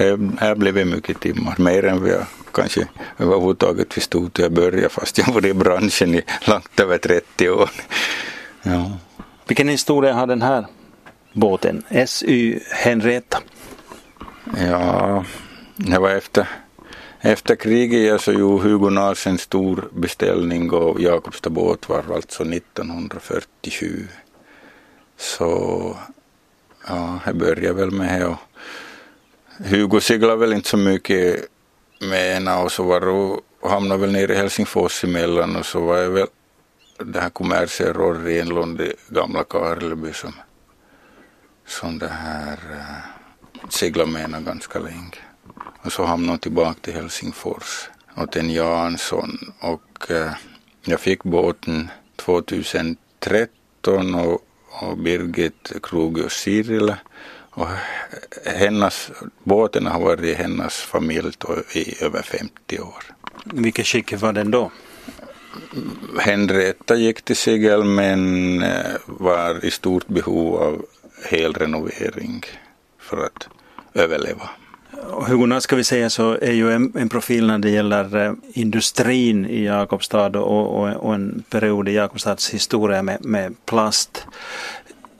här, 0.00 0.40
här 0.40 0.54
blev 0.54 0.74
det 0.74 0.84
mycket 0.84 1.20
timmar, 1.20 1.54
mer 1.58 1.84
än 1.84 2.04
vi 2.04 2.10
har 2.10 2.26
kanske 2.52 2.88
överhuvudtaget 3.18 3.94
förstod 3.94 4.32
till 4.32 4.42
jag 4.42 4.52
började 4.52 4.88
fast 4.88 5.18
jag 5.18 5.32
varit 5.32 5.44
i 5.44 5.54
branschen 5.54 6.14
i 6.14 6.22
långt 6.44 6.80
över 6.80 6.98
30 6.98 7.50
år. 7.50 7.70
Ja. 8.62 8.90
Vilken 9.46 9.68
historia 9.68 10.12
har 10.12 10.26
den 10.26 10.42
här 10.42 10.66
båten, 11.32 11.82
SY 12.06 12.60
Henrietta? 12.70 13.38
Ja, 14.58 15.24
det 15.76 15.98
var 15.98 16.10
efter, 16.10 16.48
efter 17.20 17.56
kriget 17.56 18.20
så 18.20 18.32
gjorde 18.32 18.68
Hugo 18.68 18.90
Nars 18.90 19.26
en 19.26 19.38
stor 19.38 19.88
beställning 19.92 20.70
och 20.70 21.00
Jakobstad 21.00 21.50
båt 21.50 21.88
var 21.88 22.04
alltså 22.14 22.42
1947. 22.42 24.08
Så 25.16 25.96
ja, 26.88 27.18
jag 27.26 27.36
började 27.36 27.72
väl 27.72 27.90
med 27.90 28.20
det 28.20 28.36
Hugo 29.64 30.00
seglade 30.00 30.36
väl 30.36 30.52
inte 30.52 30.68
så 30.68 30.76
mycket 30.76 31.46
med 32.00 32.36
ena 32.36 32.58
och 32.58 32.72
så 32.72 32.82
var 32.82 33.00
det 33.00 33.10
och 33.60 33.70
hamnade 33.70 34.00
väl 34.00 34.12
nere 34.12 34.32
i 34.32 34.36
Helsingfors 34.36 35.04
emellan 35.04 35.56
och 35.56 35.66
så 35.66 35.80
var 35.80 35.96
jag 35.96 36.10
väl 36.10 36.26
det 36.98 37.20
här 37.20 37.30
kommersen 37.30 37.94
Rorri 37.94 38.40
Enlund 38.40 38.80
i 38.80 38.92
gamla 39.08 39.44
Karleby 39.44 40.12
som, 40.12 40.32
som 41.66 41.98
det 41.98 42.08
här 42.08 42.58
eh, 42.72 42.78
äh, 42.78 43.68
seglade 43.68 44.10
med 44.10 44.22
henne 44.22 44.40
ganska 44.40 44.78
länge. 44.78 45.18
Och 45.82 45.92
så 45.92 46.04
hamnade 46.04 46.32
hon 46.32 46.38
tillbaka 46.38 46.80
till 46.80 46.94
Helsingfors 46.94 47.90
åt 48.16 48.36
en 48.36 48.50
Jansson 48.50 49.38
och 49.60 50.10
äh, 50.10 50.32
jag 50.84 51.00
fick 51.00 51.22
båten 51.22 51.88
2013 52.16 54.14
och, 54.14 54.46
och 54.68 54.98
Birgit 54.98 55.72
Krogius 55.82 56.32
Sirila 56.32 56.98
och 57.50 57.68
hennes, 58.46 59.10
båten 59.44 59.86
har 59.86 60.00
varit 60.00 60.20
i 60.20 60.34
hennes 60.34 60.74
familj 60.74 61.30
i 61.74 62.04
över 62.04 62.22
50 62.22 62.80
år. 62.80 63.04
Vilket 63.44 63.86
skick 63.86 64.20
var 64.20 64.32
den 64.32 64.50
då? 64.50 64.70
Henrietta 66.18 66.96
gick 66.96 67.22
till 67.22 67.36
segel 67.36 67.84
men 67.84 68.62
eh, 68.62 68.96
var 69.06 69.64
i 69.64 69.70
stort 69.70 70.06
behov 70.06 70.56
av 70.56 70.84
helrenovering 71.30 72.44
för 72.98 73.24
att 73.24 73.48
överleva. 73.94 74.50
Hugona 75.26 75.60
ska 75.60 75.76
vi 75.76 75.84
säga 75.84 76.10
så 76.10 76.32
är 76.32 76.52
ju 76.52 76.72
en, 76.72 76.92
en 76.96 77.08
profil 77.08 77.46
när 77.46 77.58
det 77.58 77.70
gäller 77.70 78.26
eh, 78.26 78.32
industrin 78.52 79.46
i 79.46 79.64
Jakobstad 79.64 80.38
och, 80.38 80.80
och, 80.80 80.96
och, 80.96 81.14
en 81.14 81.44
period 81.50 81.88
i 81.88 81.92
Jakobstads 81.92 82.50
historia 82.50 83.02
med, 83.02 83.24
med 83.24 83.54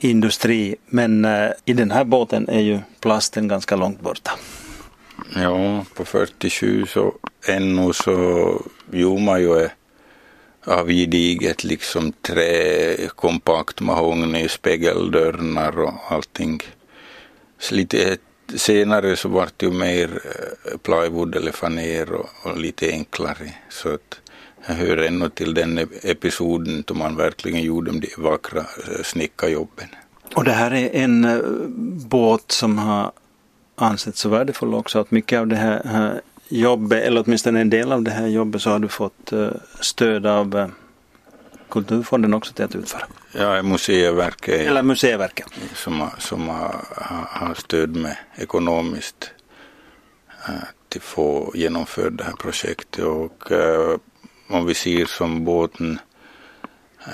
industri, 0.03 0.75
Men 0.85 1.25
eh, 1.25 1.49
i 1.65 1.73
den 1.73 1.91
här 1.91 2.03
båten 2.03 2.49
är 2.49 2.59
ju 2.59 2.79
plasten 2.99 3.47
ganska 3.47 3.75
långt 3.75 4.01
borta. 4.01 4.31
Ja, 5.35 5.85
på 5.95 6.05
47 6.05 6.85
så 6.85 7.13
ännu 7.47 7.93
så 7.93 8.61
gjorde 8.91 9.21
man 9.21 9.41
ju 9.41 9.61
eh, 9.61 9.71
av 10.65 10.87
gediget 10.87 11.63
liksom 11.63 12.11
trä, 12.11 12.97
kompakt 13.15 13.81
mahogny, 13.81 14.47
spegeldörrar 14.47 15.79
och 15.79 15.93
allting. 16.09 16.61
Så 17.59 17.75
lite 17.75 18.17
senare 18.55 19.15
så 19.15 19.29
vart 19.29 19.53
det 19.57 19.65
ju 19.65 19.71
mer 19.71 20.09
eh, 20.09 20.77
plywood 20.77 21.35
eller 21.35 21.51
faner 21.51 22.13
och, 22.13 22.29
och 22.43 22.57
lite 22.57 22.89
enklare. 22.89 23.53
Så 23.69 23.93
att 23.93 24.20
jag 24.65 24.75
hör 24.75 24.97
ännu 24.97 25.29
till 25.29 25.53
den 25.53 25.77
episoden 26.03 26.83
då 26.87 26.93
man 26.93 27.15
verkligen 27.15 27.61
gjorde 27.61 27.91
de 27.91 28.07
vackra 28.17 28.59
eh, 28.59 29.03
snickarjobben. 29.03 29.87
Och 30.35 30.43
det 30.43 30.51
här 30.51 30.73
är 30.73 30.95
en 30.95 31.25
eh, 31.25 31.39
båt 32.07 32.51
som 32.51 32.77
har 32.77 33.11
ansetts 33.75 34.19
så 34.19 34.29
värdefull 34.29 34.73
också 34.73 34.99
att 34.99 35.11
mycket 35.11 35.39
av 35.39 35.47
det 35.47 35.55
här 35.55 36.21
jobbet, 36.49 37.03
eller 37.03 37.23
åtminstone 37.25 37.61
en 37.61 37.69
del 37.69 37.91
av 37.91 38.01
det 38.01 38.11
här 38.11 38.27
jobbet 38.27 38.61
så 38.61 38.69
har 38.69 38.79
du 38.79 38.87
fått 38.87 39.33
stöd 39.79 40.25
av 40.25 40.71
Kulturfonden 41.69 42.33
också 42.33 42.53
till 42.53 42.65
att 42.65 42.75
utföra? 42.75 43.03
Ja, 43.31 43.61
Museiverket. 43.61 44.67
Eller 44.67 44.83
Museiverket. 44.83 45.47
Som, 45.75 46.09
som 46.17 46.47
har, 46.47 46.75
har 47.27 47.53
stöd 47.53 47.95
med 47.95 48.17
ekonomiskt 48.35 49.31
till 50.89 50.99
att 50.99 51.03
få 51.03 51.51
genomföra 51.55 52.09
det 52.09 52.23
här 52.23 52.33
projektet 52.33 53.05
och 53.05 53.51
om 54.51 54.65
vi 54.65 54.73
ser 54.73 55.05
som 55.05 55.45
båten 55.45 55.99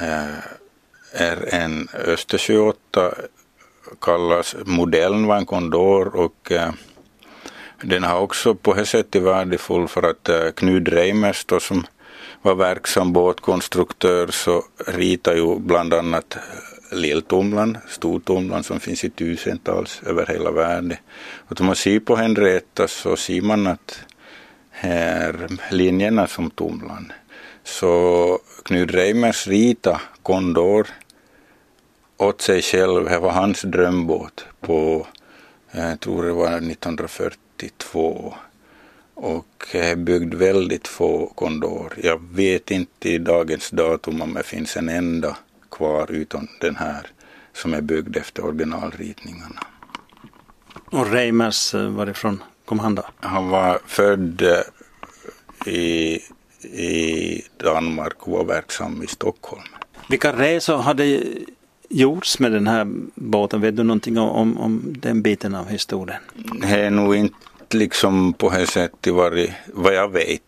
eh, 0.01 0.37
är 1.11 1.53
en 1.53 1.87
Östersjö 1.93 2.59
8 2.59 3.11
kallas 4.01 4.55
modellen 4.65 5.27
var 5.27 5.37
en 5.37 5.45
kondor 5.45 6.15
och 6.15 6.51
eh, 6.51 6.71
den 7.81 8.03
har 8.03 8.19
också 8.19 8.55
på 8.55 8.73
det 8.73 8.85
sättet 8.85 9.21
värdefull 9.21 9.87
för 9.87 10.03
att 10.03 10.29
eh, 10.29 10.51
Knud 10.51 10.87
Reimers 10.87 11.45
då 11.45 11.59
som 11.59 11.85
var 12.41 12.55
verksam 12.55 13.13
båtkonstruktör 13.13 14.27
så 14.27 14.63
ritade 14.87 15.37
ju 15.37 15.59
bland 15.59 15.93
annat 15.93 16.37
Lilltumlan, 16.91 17.77
Stortumlan 17.87 18.63
som 18.63 18.79
finns 18.79 19.03
i 19.03 19.09
tusentals 19.09 20.01
över 20.05 20.25
hela 20.25 20.51
världen. 20.51 20.97
Och 21.47 21.61
om 21.61 21.65
man 21.65 21.75
ser 21.75 21.99
på 21.99 22.15
Henrietta 22.15 22.87
så 22.87 23.15
ser 23.15 23.41
man 23.41 23.67
att 23.67 23.99
här 24.71 25.47
linjerna 25.71 26.27
som 26.27 26.49
tumlan. 26.49 27.11
Så 27.67 28.39
Knud 28.63 28.91
Reimers 28.91 29.47
rita 29.47 30.01
Kondor 30.23 30.87
åt 32.17 32.41
sig 32.41 32.61
själv, 32.61 33.05
det 33.05 33.19
var 33.19 33.31
hans 33.31 33.61
drömbåt 33.61 34.45
på, 34.59 35.07
jag 35.71 35.99
tror 35.99 36.23
det 36.23 36.31
var 36.31 36.47
1942 36.47 38.33
och 39.13 39.67
är 39.71 39.95
byggd 39.95 40.33
väldigt 40.33 40.87
få 40.87 41.33
kondor. 41.35 41.93
Jag 42.03 42.21
vet 42.31 42.71
inte 42.71 43.09
i 43.09 43.17
dagens 43.17 43.69
datum 43.69 44.21
om 44.21 44.33
det 44.33 44.43
finns 44.43 44.77
en 44.77 44.89
enda 44.89 45.37
kvar 45.71 46.11
utom 46.11 46.47
den 46.61 46.75
här 46.75 47.07
som 47.53 47.73
är 47.73 47.81
byggd 47.81 48.17
efter 48.17 48.45
originalritningarna. 48.45 49.59
Och 50.91 51.11
Reimers, 51.11 51.75
eh, 51.75 51.89
varifrån 51.89 52.43
kom 52.65 52.79
han 52.79 52.95
då? 52.95 53.03
Han 53.19 53.49
var 53.49 53.79
född 53.85 54.41
eh, 54.41 55.73
i, 55.73 56.19
i 56.63 57.41
Danmark 57.57 58.27
och 58.27 58.37
var 58.37 58.43
verksam 58.43 59.03
i 59.03 59.07
Stockholm. 59.07 59.63
Vilka 60.09 60.33
resor 60.33 60.77
hade 60.77 61.23
gjorts 61.89 62.39
med 62.39 62.51
den 62.51 62.67
här 62.67 62.87
båten? 63.15 63.61
Vet 63.61 63.77
du 63.77 63.83
någonting 63.83 64.17
om, 64.17 64.57
om, 64.57 64.95
den 64.99 65.21
biten 65.21 65.55
av 65.55 65.69
historien? 65.69 66.21
Det 66.61 66.67
är 66.67 66.89
nog 66.89 67.15
inte 67.15 67.37
liksom 67.69 68.33
på 68.33 68.49
det 68.49 68.67
sättet 68.67 69.13
varit, 69.13 69.51
vad 69.73 69.93
jag 69.93 70.11
vet, 70.11 70.41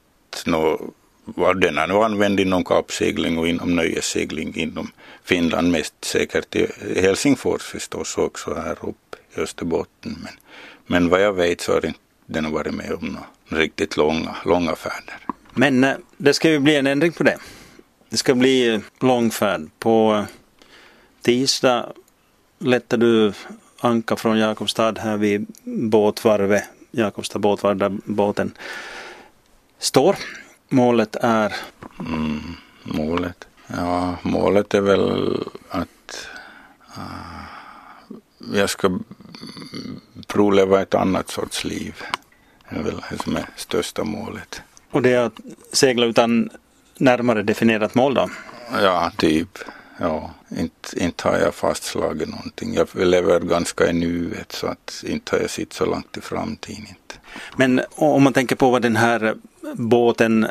nå, 0.46 0.82
var 1.26 1.54
den 1.54 1.78
har 1.78 1.88
nu 1.88 1.94
använd 1.94 2.40
inom 2.40 2.64
kappsegling 2.64 3.38
och 3.38 3.48
inom 3.48 3.76
nöjessegling 3.76 4.56
inom 4.56 4.92
Finland 5.24 5.72
mest 5.72 6.06
säkert 6.06 6.56
i 6.56 6.68
Helsingfors 7.02 7.62
förstås 7.62 8.18
också 8.18 8.54
här 8.54 8.78
uppe 8.82 9.18
i 9.36 9.40
Österbotten. 9.40 10.18
Men, 10.24 10.34
men 10.88 11.10
vad 11.10 11.22
jag 11.22 11.34
vet 11.34 11.62
så 11.62 11.74
har 11.74 11.94
den 12.26 12.52
varit 12.52 12.74
med 12.74 12.94
om 12.94 13.08
några 13.08 13.64
riktigt 13.64 13.98
långa, 13.98 14.36
långa 14.46 14.76
färder. 14.76 15.20
Men 15.54 15.84
eh, 15.84 15.96
det 16.18 16.34
ska 16.34 16.50
ju 16.50 16.60
bli 16.60 16.76
en 16.76 16.88
ändring 16.88 17.12
på 17.12 17.24
det. 17.24 17.38
Det 18.10 18.18
ska 18.18 18.36
bli 18.36 18.82
långfärd. 19.00 19.70
På 19.80 20.14
eh, 20.14 20.24
tisdag 21.22 21.94
lättar 22.60 22.98
du 22.98 23.34
anka 23.80 24.16
från 24.16 24.38
Jakobstad 24.38 25.00
här 25.00 25.18
vid 25.18 25.48
båtvarvet 25.64 26.64
Jakobstad 26.92 27.40
båtvarv 27.40 27.78
där 27.78 27.98
båten 28.06 28.52
står. 29.80 30.16
Målet 30.70 31.16
är? 31.16 31.56
Mm, 32.00 32.56
målet? 32.84 33.48
Ja, 33.68 34.16
målet 34.22 34.74
är 34.74 34.82
väl 34.82 35.38
att 35.70 36.28
uh, 36.98 37.44
jag 38.54 38.70
ska 38.70 39.00
provleva 40.28 40.82
ett 40.82 40.94
annat 40.94 41.30
sorts 41.30 41.64
liv. 41.64 41.96
Det 42.70 42.76
är 42.76 42.84
väl 42.84 43.02
det 43.10 43.24
som 43.24 43.36
är 43.36 43.46
största 43.56 44.04
målet. 44.04 44.62
Och 44.92 45.02
det 45.02 45.14
är 45.14 45.20
att 45.20 45.40
segla 45.72 46.06
utan 46.06 46.50
närmare 46.98 47.44
definierat 47.44 47.96
mål 47.96 48.14
då? 48.14 48.30
Ja, 48.82 49.12
typ. 49.18 49.60
Ja, 49.98 50.32
inte, 50.58 51.04
inte 51.04 51.28
har 51.28 51.38
jag 51.38 51.56
fastslagit 51.56 52.30
någonting. 52.30 52.74
Jag 52.74 52.88
lever 52.96 53.40
ganska 53.40 53.90
i 53.90 53.94
nuet 53.94 54.52
så 54.52 54.68
att 54.68 55.04
inte 55.08 55.36
har 55.36 55.42
jag 55.42 55.50
sett 55.50 55.74
så 55.74 55.86
långt 55.86 56.18
i 56.18 56.22
framtiden. 56.22 56.80
Inte. 56.80 57.16
Men 57.56 57.82
om 57.90 58.24
man 58.24 58.34
tänker 58.34 58.56
på 58.56 58.72
vad 58.72 58.82
den 58.82 58.96
här 58.96 59.36
båten 59.74 60.48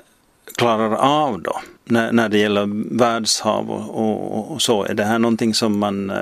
klarar 0.57 0.95
av 0.95 1.43
då 1.43 1.61
när, 1.85 2.13
när 2.13 2.29
det 2.29 2.39
gäller 2.39 2.97
världshav 2.99 3.71
och, 3.71 3.99
och, 3.99 4.53
och, 4.53 4.63
så. 4.63 4.85
Är 4.85 4.95
det 4.95 5.05
här 5.05 5.19
någonting 5.19 5.55
som 5.55 5.79
man 5.79 6.11
eh, 6.11 6.17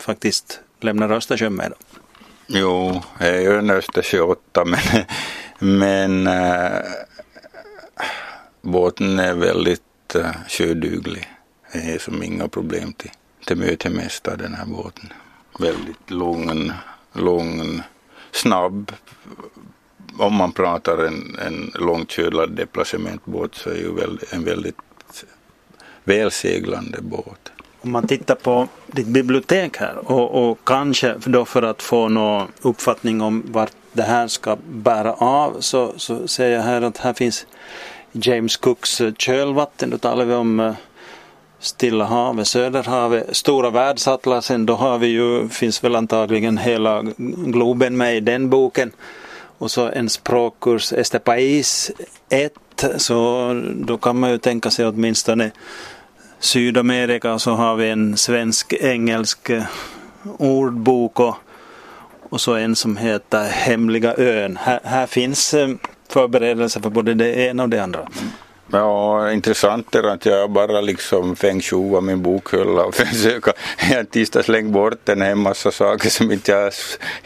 faktiskt 0.00 0.60
lämnar 0.80 1.12
Östersjön 1.12 1.54
med? 1.54 1.70
Då? 1.70 2.00
Jo, 2.46 3.02
det 3.18 3.28
är 3.28 3.40
ju 3.40 3.58
en 3.58 3.70
Östersjö 3.70 4.20
8 4.20 4.64
men, 4.64 5.04
men 5.78 6.26
äh, 6.26 6.78
båten 8.64 9.18
är 9.18 9.34
väldigt 9.34 10.16
uh, 10.16 10.30
sjöduglig. 10.48 11.28
Det 11.72 11.78
är 11.78 11.98
som 11.98 12.22
inga 12.22 12.48
problem 12.48 12.92
till, 12.92 13.10
till 13.46 13.56
mötemesta 13.56 14.36
den 14.36 14.54
här 14.54 14.66
båten. 14.66 15.12
Väldigt 15.58 16.10
lång, 16.10 16.72
lång, 17.12 17.82
snabb 18.32 18.92
om 20.18 20.34
man 20.34 20.52
pratar 20.52 20.98
en, 20.98 21.38
en 21.46 21.70
långkölad 21.74 22.50
deplacementbåt 22.50 23.54
så 23.54 23.70
är 23.70 23.74
ju 23.74 24.16
en 24.30 24.44
väldigt 24.44 24.76
välseglande 26.04 26.98
båt. 27.00 27.52
Om 27.80 27.90
man 27.90 28.06
tittar 28.06 28.34
på 28.34 28.68
ditt 28.86 29.06
bibliotek 29.06 29.76
här 29.76 30.12
och, 30.12 30.50
och 30.50 30.58
kanske 30.64 31.14
då 31.24 31.44
för 31.44 31.62
att 31.62 31.82
få 31.82 32.08
någon 32.08 32.48
uppfattning 32.62 33.20
om 33.20 33.42
vart 33.46 33.72
det 33.92 34.02
här 34.02 34.28
ska 34.28 34.56
bära 34.66 35.14
av 35.14 35.60
så, 35.60 35.92
så 35.96 36.28
ser 36.28 36.48
jag 36.48 36.62
här 36.62 36.82
att 36.82 36.98
här 36.98 37.12
finns 37.12 37.46
James 38.14 38.56
Cooks 38.56 39.00
eh, 39.00 39.12
kölvatten. 39.12 39.90
Då 39.90 39.98
talar 39.98 40.24
vi 40.24 40.34
om 40.34 40.60
eh, 40.60 40.74
Stilla 41.58 42.04
havet, 42.04 42.46
Söderhavet, 42.46 43.36
Stora 43.36 43.70
världsatlasen. 43.70 44.66
Då 44.66 44.74
har 44.74 44.98
vi 44.98 45.06
ju, 45.06 45.48
finns 45.48 45.84
väl 45.84 45.96
antagligen 45.96 46.58
hela 46.58 47.02
Globen 47.46 47.96
med 47.96 48.16
i 48.16 48.20
den 48.20 48.50
boken. 48.50 48.92
Och 49.58 49.70
så 49.70 49.88
en 49.88 50.08
språkkurs, 50.08 50.92
Estepais 50.92 51.90
1. 52.28 52.52
Så 52.96 53.50
då 53.76 53.98
kan 53.98 54.18
man 54.18 54.30
ju 54.30 54.38
tänka 54.38 54.70
sig 54.70 54.86
åtminstone 54.86 55.50
Sydamerika 56.38 57.38
så 57.38 57.50
har 57.50 57.76
vi 57.76 57.90
en 57.90 58.16
svensk-engelsk 58.16 59.50
eh, 59.50 59.64
ordbok 60.38 61.20
och, 61.20 61.34
och 62.30 62.40
så 62.40 62.54
en 62.54 62.76
som 62.76 62.96
heter 62.96 63.48
Hemliga 63.48 64.14
ön. 64.16 64.56
Här, 64.56 64.80
här 64.84 65.06
finns 65.06 65.54
eh, 66.16 66.22
förberedelser 66.22 66.80
för 66.80 66.90
både 66.90 67.14
det 67.14 67.34
ena 67.34 67.62
och 67.62 67.68
det 67.68 67.82
andra. 67.82 68.08
Ja, 68.72 69.32
intressant 69.32 69.94
är 69.94 70.02
att 70.02 70.26
jag 70.26 70.50
bara 70.50 70.80
liksom 70.80 71.36
feng 71.36 71.60
min 72.02 72.22
bokhylla 72.22 72.84
och 72.84 72.94
försöker. 72.94 73.52
Jag 73.90 74.10
slängt 74.42 74.72
bort 74.72 75.08
en 75.08 75.22
en 75.22 75.38
massa 75.38 75.70
saker 75.70 76.10
som 76.10 76.32
inte 76.32 76.52
jag, 76.52 76.72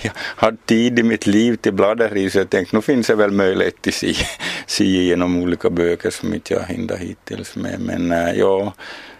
jag 0.02 0.12
har 0.16 0.56
tid 0.64 0.98
i 0.98 1.02
mitt 1.02 1.26
liv 1.26 1.56
till 1.56 1.72
bladar 1.72 2.16
i 2.16 2.30
så 2.30 2.38
jag 2.38 2.50
tänkte 2.50 2.76
nu 2.76 2.82
finns 2.82 3.06
det 3.06 3.14
väl 3.14 3.30
möjlighet 3.30 3.82
till 3.82 3.92
se, 3.92 4.14
se 4.66 4.84
igenom 4.84 5.42
olika 5.42 5.70
böcker 5.70 6.10
som 6.10 6.34
inte 6.34 6.54
jag 6.54 6.62
hinner 6.62 6.96
hittills 6.96 7.56
med. 7.56 7.80
Men 7.80 8.12
äh, 8.12 8.32
ja, 8.32 8.72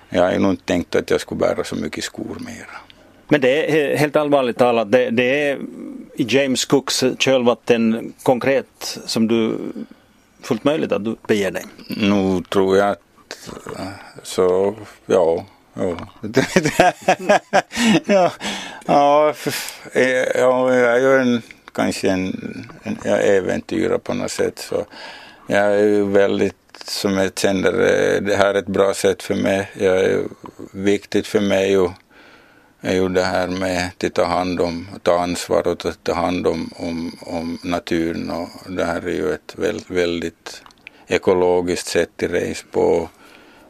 jag 0.09 0.23
har 0.23 0.38
nog 0.38 0.53
inte 0.53 0.65
tänkt 0.65 0.97
att 0.97 1.11
jag 1.11 1.20
skulle 1.20 1.38
bära 1.38 1.65
så 1.65 1.76
mycket 1.76 2.05
skor 2.05 2.37
mera. 2.41 2.81
Men 3.29 3.41
det 3.41 3.82
är 3.82 3.97
helt 3.97 4.17
allvarligt 4.17 4.59
talat, 4.59 4.93
det, 4.93 5.11
det 5.11 5.50
är 5.50 5.59
i 6.19 6.26
James 6.29 6.65
Cooks 6.65 7.05
kölvatten 7.19 8.12
konkret 8.23 8.99
som 9.06 9.29
du 9.29 9.59
fullt 10.43 10.65
möjligt 10.65 10.93
att 10.93 11.05
du 11.05 11.17
beger 11.29 11.50
dig? 11.50 11.65
Nu 11.88 12.43
tror 12.43 12.76
jag 12.76 12.91
att 12.91 13.49
så 14.23 14.76
ja. 15.06 15.47
Ja, 15.75 15.97
ja, 18.06 18.32
ja, 18.87 19.35
eh, 19.93 20.03
ja, 20.35 20.75
jag 20.75 20.97
är 20.97 20.99
ju 20.99 21.17
en, 21.17 21.43
kanske 21.73 22.11
en, 22.11 22.69
en 22.82 22.99
jag 23.05 23.37
äventyrare 23.37 23.99
på 23.99 24.15
något 24.15 24.31
sätt. 24.31 24.59
Så 24.59 24.87
jag 25.47 25.65
är 25.65 25.85
ju 25.85 26.05
väldigt, 26.05 26.82
som 26.85 27.19
jag 27.19 27.38
känner, 27.38 27.73
eh, 27.73 28.20
det 28.20 28.37
här 28.37 28.55
är 28.55 28.59
ett 28.59 28.67
bra 28.67 28.94
sätt 28.94 29.23
för 29.23 29.35
mig. 29.35 29.70
Jag 29.75 30.00
är 30.00 30.23
viktigt 30.73 31.26
för 31.26 31.41
mig 31.41 31.79
och 31.79 31.93
är 32.81 32.95
ju 32.95 33.09
det 33.09 33.23
här 33.23 33.49
med 33.49 33.91
att 34.05 34.15
ta 34.15 34.25
hand 34.25 34.61
om, 34.61 34.89
ta 35.03 35.21
ansvar 35.21 35.69
och 35.69 36.03
ta 36.03 36.15
hand 36.15 36.47
om, 36.47 36.71
om, 36.77 37.13
om 37.21 37.59
naturen 37.63 38.31
och 38.31 38.49
det 38.73 38.85
här 38.85 39.07
är 39.07 39.15
ju 39.15 39.33
ett 39.33 39.55
väldigt, 39.57 39.91
väldigt 39.91 40.63
ekologiskt 41.07 41.87
sätt 41.87 42.23
att 42.23 42.31
resa 42.31 42.67
på 42.71 43.09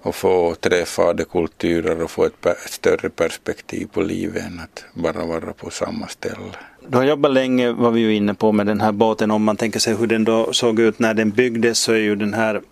och 0.02 0.14
få 0.14 0.54
träffa 0.54 1.12
de 1.12 1.24
kulturer 1.24 2.02
och 2.02 2.10
få 2.10 2.24
ett, 2.24 2.46
ett 2.46 2.70
större 2.70 3.10
perspektiv 3.10 3.88
på 3.92 4.00
livet 4.00 4.44
än 4.44 4.60
att 4.60 4.84
bara 4.94 5.24
vara 5.24 5.52
på 5.52 5.70
samma 5.70 6.06
ställe. 6.06 6.52
Du 6.88 6.96
har 6.96 7.04
jobbat 7.04 7.32
länge 7.32 7.72
var 7.72 7.90
vi 7.90 8.00
ju 8.00 8.14
inne 8.14 8.34
på 8.34 8.52
med 8.52 8.66
den 8.66 8.80
här 8.80 8.92
båten. 8.92 9.30
Om 9.30 9.44
man 9.44 9.56
tänker 9.56 9.80
sig 9.80 9.96
hur 9.96 10.06
den 10.06 10.24
då 10.24 10.52
såg 10.52 10.80
ut 10.80 10.98
när 10.98 11.14
den 11.14 11.30
byggdes 11.30 11.78
så 11.78 11.92
är 11.92 11.98
ju 11.98 12.16
den 12.16 12.34
här 12.34 12.62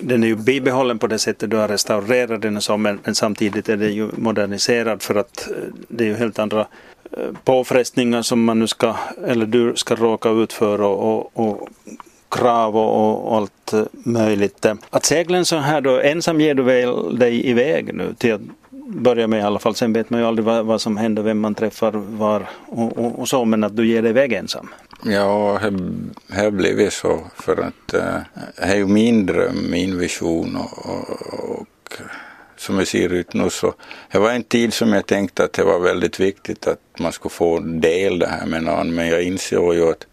den 0.00 0.22
är 0.22 0.28
ju 0.28 0.36
bibehållen 0.36 0.98
på 0.98 1.06
det 1.06 1.18
sättet 1.18 1.50
du 1.50 1.56
har 1.56 1.68
restaurerat 1.68 2.42
den 2.42 2.56
och 2.56 2.62
så, 2.62 2.76
men, 2.76 3.00
men 3.04 3.14
samtidigt 3.14 3.68
är 3.68 3.76
den 3.76 3.94
ju 3.94 4.08
moderniserad 4.16 5.02
för 5.02 5.14
att 5.14 5.48
eh, 5.50 5.56
det 5.88 6.04
är 6.04 6.08
ju 6.08 6.14
helt 6.14 6.38
andra 6.38 6.66
eh, 7.16 7.26
påfrestningar 7.44 8.22
som 8.22 8.44
man 8.44 8.58
nu 8.58 8.66
ska, 8.66 8.94
eller 9.26 9.46
du 9.46 9.72
ska 9.76 9.94
råka 9.94 10.30
ut 10.30 10.52
för 10.52 10.80
och, 10.80 11.16
och, 11.16 11.30
och 11.32 11.68
krav 12.28 12.76
och, 12.76 13.28
och, 13.28 13.36
allt 13.36 13.72
eh, 13.72 13.82
möjligt. 13.92 14.66
Att 14.90 15.04
segla 15.04 15.38
en 15.38 15.44
sån 15.44 15.62
här 15.62 15.80
då, 15.80 16.00
ensam 16.00 16.40
ger 16.40 16.54
du 16.54 16.62
väl 16.62 17.18
dig 17.18 17.46
iväg 17.46 17.94
nu 17.94 18.14
till 18.18 18.34
att 18.34 18.40
börja 18.86 19.26
med 19.26 19.40
i 19.40 19.42
alla 19.42 19.58
fall. 19.58 19.74
Sen 19.74 19.92
vet 19.92 20.10
man 20.10 20.20
ju 20.20 20.26
aldrig 20.26 20.44
vad, 20.44 20.66
vad 20.66 20.80
som 20.80 20.96
händer, 20.96 21.22
vem 21.22 21.40
man 21.40 21.54
träffar, 21.54 21.92
var 21.92 22.46
och, 22.66 22.98
och, 22.98 23.18
och, 23.18 23.28
så. 23.28 23.44
Men 23.44 23.64
att 23.64 23.76
du 23.76 23.86
ger 23.86 24.02
dig 24.02 24.10
iväg 24.10 24.32
ensam. 24.32 24.68
Ja, 25.04 25.60
det 26.26 26.34
har 26.34 26.50
blivit 26.50 26.92
så. 26.92 27.20
För 27.34 27.56
att 27.56 27.94
äh, 27.94 28.20
det 28.56 28.62
är 28.62 28.76
ju 28.76 28.86
min 28.86 29.26
dröm, 29.26 29.70
min 29.70 29.98
vision 29.98 30.56
och, 30.56 30.86
och, 30.86 31.50
och 31.50 31.92
som 32.56 32.76
det 32.76 32.86
ser 32.86 33.12
ut 33.12 33.34
nu 33.34 33.50
så. 33.50 33.74
Det 34.12 34.18
var 34.18 34.30
en 34.30 34.42
tid 34.42 34.72
som 34.74 34.92
jag 34.92 35.06
tänkte 35.06 35.44
att 35.44 35.52
det 35.52 35.64
var 35.64 35.78
väldigt 35.78 36.20
viktigt 36.20 36.66
att 36.66 36.80
man 36.98 37.12
skulle 37.12 37.30
få 37.30 37.58
del 37.58 38.18
det 38.18 38.26
här 38.26 38.46
med 38.46 38.62
någon. 38.62 38.94
Men 38.94 39.08
jag 39.08 39.22
inser 39.22 39.72
ju 39.72 39.90
att 39.90 40.06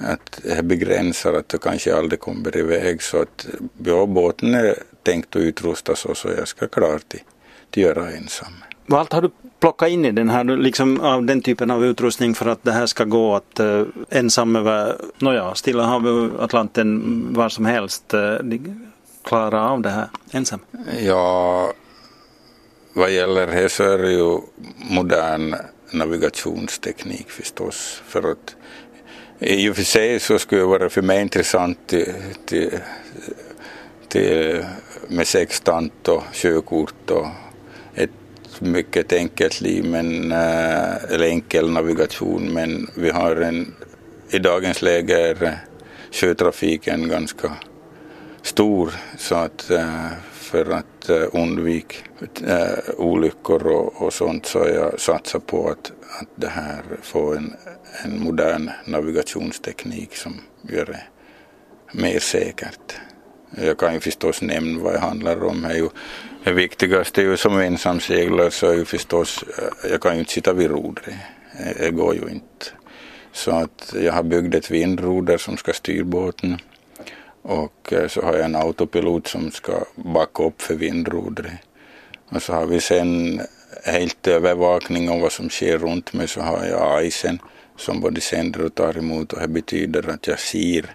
att 0.00 0.40
det 0.42 0.62
begränsar 0.62 1.32
att 1.32 1.48
du 1.48 1.58
kanske 1.58 1.96
aldrig 1.96 2.20
kommer 2.20 2.56
iväg 2.56 3.02
så 3.02 3.22
att 3.22 3.46
ja, 3.84 4.06
båten 4.06 4.54
är 4.54 4.74
tänkt 5.02 5.36
att 5.36 5.42
utrustas 5.42 6.00
så, 6.00 6.14
så 6.14 6.28
jag 6.28 6.48
ska 6.48 6.68
klara 6.68 6.98
till 6.98 7.20
att 7.70 7.76
göra 7.76 8.10
ensam. 8.10 8.52
Vad 8.86 9.00
allt 9.00 9.12
har 9.12 9.22
du 9.22 9.30
plocka 9.60 9.88
in 9.88 10.04
i 10.04 10.12
den 10.12 10.30
här, 10.30 10.44
liksom 10.44 11.00
av 11.00 11.24
den 11.24 11.42
typen 11.42 11.70
av 11.70 11.84
utrustning 11.84 12.34
för 12.34 12.46
att 12.46 12.64
det 12.64 12.72
här 12.72 12.86
ska 12.86 13.04
gå 13.04 13.36
att 13.36 13.60
uh, 13.60 13.86
ensam 14.10 14.56
över, 14.56 14.96
nåja, 15.18 15.54
Stilla 15.54 15.82
havet, 15.82 16.32
Atlanten, 16.40 17.26
var 17.34 17.48
som 17.48 17.64
helst 17.64 18.14
eh, 18.14 18.20
uh, 18.20 18.60
klara 19.24 19.70
av 19.70 19.80
det 19.80 19.90
här 19.90 20.08
ensam? 20.32 20.60
Ja, 21.00 21.72
vad 22.92 23.10
gäller 23.10 23.46
det 23.46 23.68
så 23.68 23.82
är 23.82 23.98
det 23.98 24.12
ju 24.12 24.38
modern 24.90 25.54
navigationsteknik 25.92 27.30
förstås. 27.30 28.02
För 28.06 28.30
att 28.30 28.56
i 29.38 29.70
och 29.70 29.76
för 29.76 29.82
sig 29.82 30.20
så 30.20 30.38
skulle 30.38 30.60
det 30.60 30.66
vara 30.66 30.88
för 30.88 31.02
mig 31.02 31.20
intressant 31.20 31.78
till, 31.86 32.14
till, 32.46 32.78
till, 34.08 34.64
med 35.08 35.26
sextant 35.26 36.08
och 36.08 36.22
körkort 36.32 37.10
och 37.10 37.26
ett 38.52 38.60
mycket 38.60 39.12
enkelt 39.12 39.60
liv, 39.60 39.84
men, 39.84 40.32
eh, 40.32 41.04
eller 41.04 41.26
enkel 41.26 41.70
navigation. 41.70 42.52
Men 42.52 42.90
vi 42.94 43.10
har 43.10 43.36
en, 43.36 43.74
i 44.30 44.38
dagens 44.38 44.82
läge 44.82 45.28
är 45.28 45.42
eh, 45.42 45.52
sjötrafiken 46.12 47.08
ganska 47.08 47.52
stor 48.42 48.92
så 49.18 49.34
att 49.34 49.70
eh, 49.70 50.06
för 50.32 50.70
att 50.70 51.10
undvika 51.32 51.96
olyckor 52.96 53.66
och, 53.66 54.02
och 54.02 54.12
sånt 54.12 54.46
så 54.46 54.58
jag 54.58 55.00
satsar 55.00 55.38
på 55.38 55.68
att, 55.68 55.92
att 56.20 56.28
det 56.36 56.48
här 56.48 56.82
får 57.02 57.36
en 57.36 57.56
en 58.04 58.20
modern 58.20 58.70
navigationsteknik 58.84 60.16
som 60.16 60.40
gör 60.62 60.84
det 60.84 61.02
mer 61.92 62.18
säkert. 62.18 62.99
Jag 63.56 63.78
kan 63.78 63.94
ju 63.94 64.00
förstås 64.00 64.42
nämna 64.42 64.82
vad 64.82 64.92
det 64.92 64.98
handlar 64.98 65.44
om. 65.44 65.62
Det, 65.62 65.68
är 65.68 65.76
ju, 65.76 65.88
det 66.44 66.52
viktigaste 66.52 67.20
är 67.20 67.24
ju 67.24 67.36
som 67.36 67.60
ensamseglare 67.60 68.50
så 68.50 68.66
är 68.66 68.74
ju 68.74 68.84
förstås, 68.84 69.44
eh, 69.58 69.90
jag 69.90 70.00
kan 70.00 70.14
ju 70.14 70.18
inte 70.18 70.32
sitta 70.32 70.52
vid 70.52 70.70
rodret. 70.70 71.14
Det 71.78 71.90
går 71.90 72.14
ju 72.14 72.20
inte. 72.20 72.66
Så 73.32 73.50
att 73.50 73.94
jag 74.02 74.12
har 74.12 74.22
byggt 74.22 74.54
ett 74.54 74.70
vindroder 74.70 75.38
som 75.38 75.56
ska 75.56 75.72
styra 75.72 76.04
båten 76.04 76.58
och 77.42 77.92
eh, 77.92 78.08
så 78.08 78.22
har 78.22 78.34
jag 78.34 78.44
en 78.44 78.56
autopilot 78.56 79.26
som 79.26 79.50
ska 79.50 79.84
backa 79.94 80.42
upp 80.42 80.62
för 80.62 80.74
vindrodret. 80.74 81.52
Och 82.28 82.42
så 82.42 82.52
har 82.52 82.66
vi 82.66 82.80
sen 82.80 83.40
helt 83.84 84.26
övervakning 84.26 85.10
om 85.10 85.20
vad 85.20 85.32
som 85.32 85.50
sker 85.50 85.78
runt 85.78 86.12
mig 86.12 86.28
så 86.28 86.40
har 86.40 86.64
jag 86.64 87.06
isen 87.06 87.38
som 87.76 88.00
både 88.00 88.20
sänder 88.20 88.64
och 88.64 88.74
tar 88.74 88.98
emot 88.98 89.32
och 89.32 89.40
det 89.40 89.48
betyder 89.48 90.10
att 90.10 90.26
jag 90.26 90.40
ser 90.40 90.94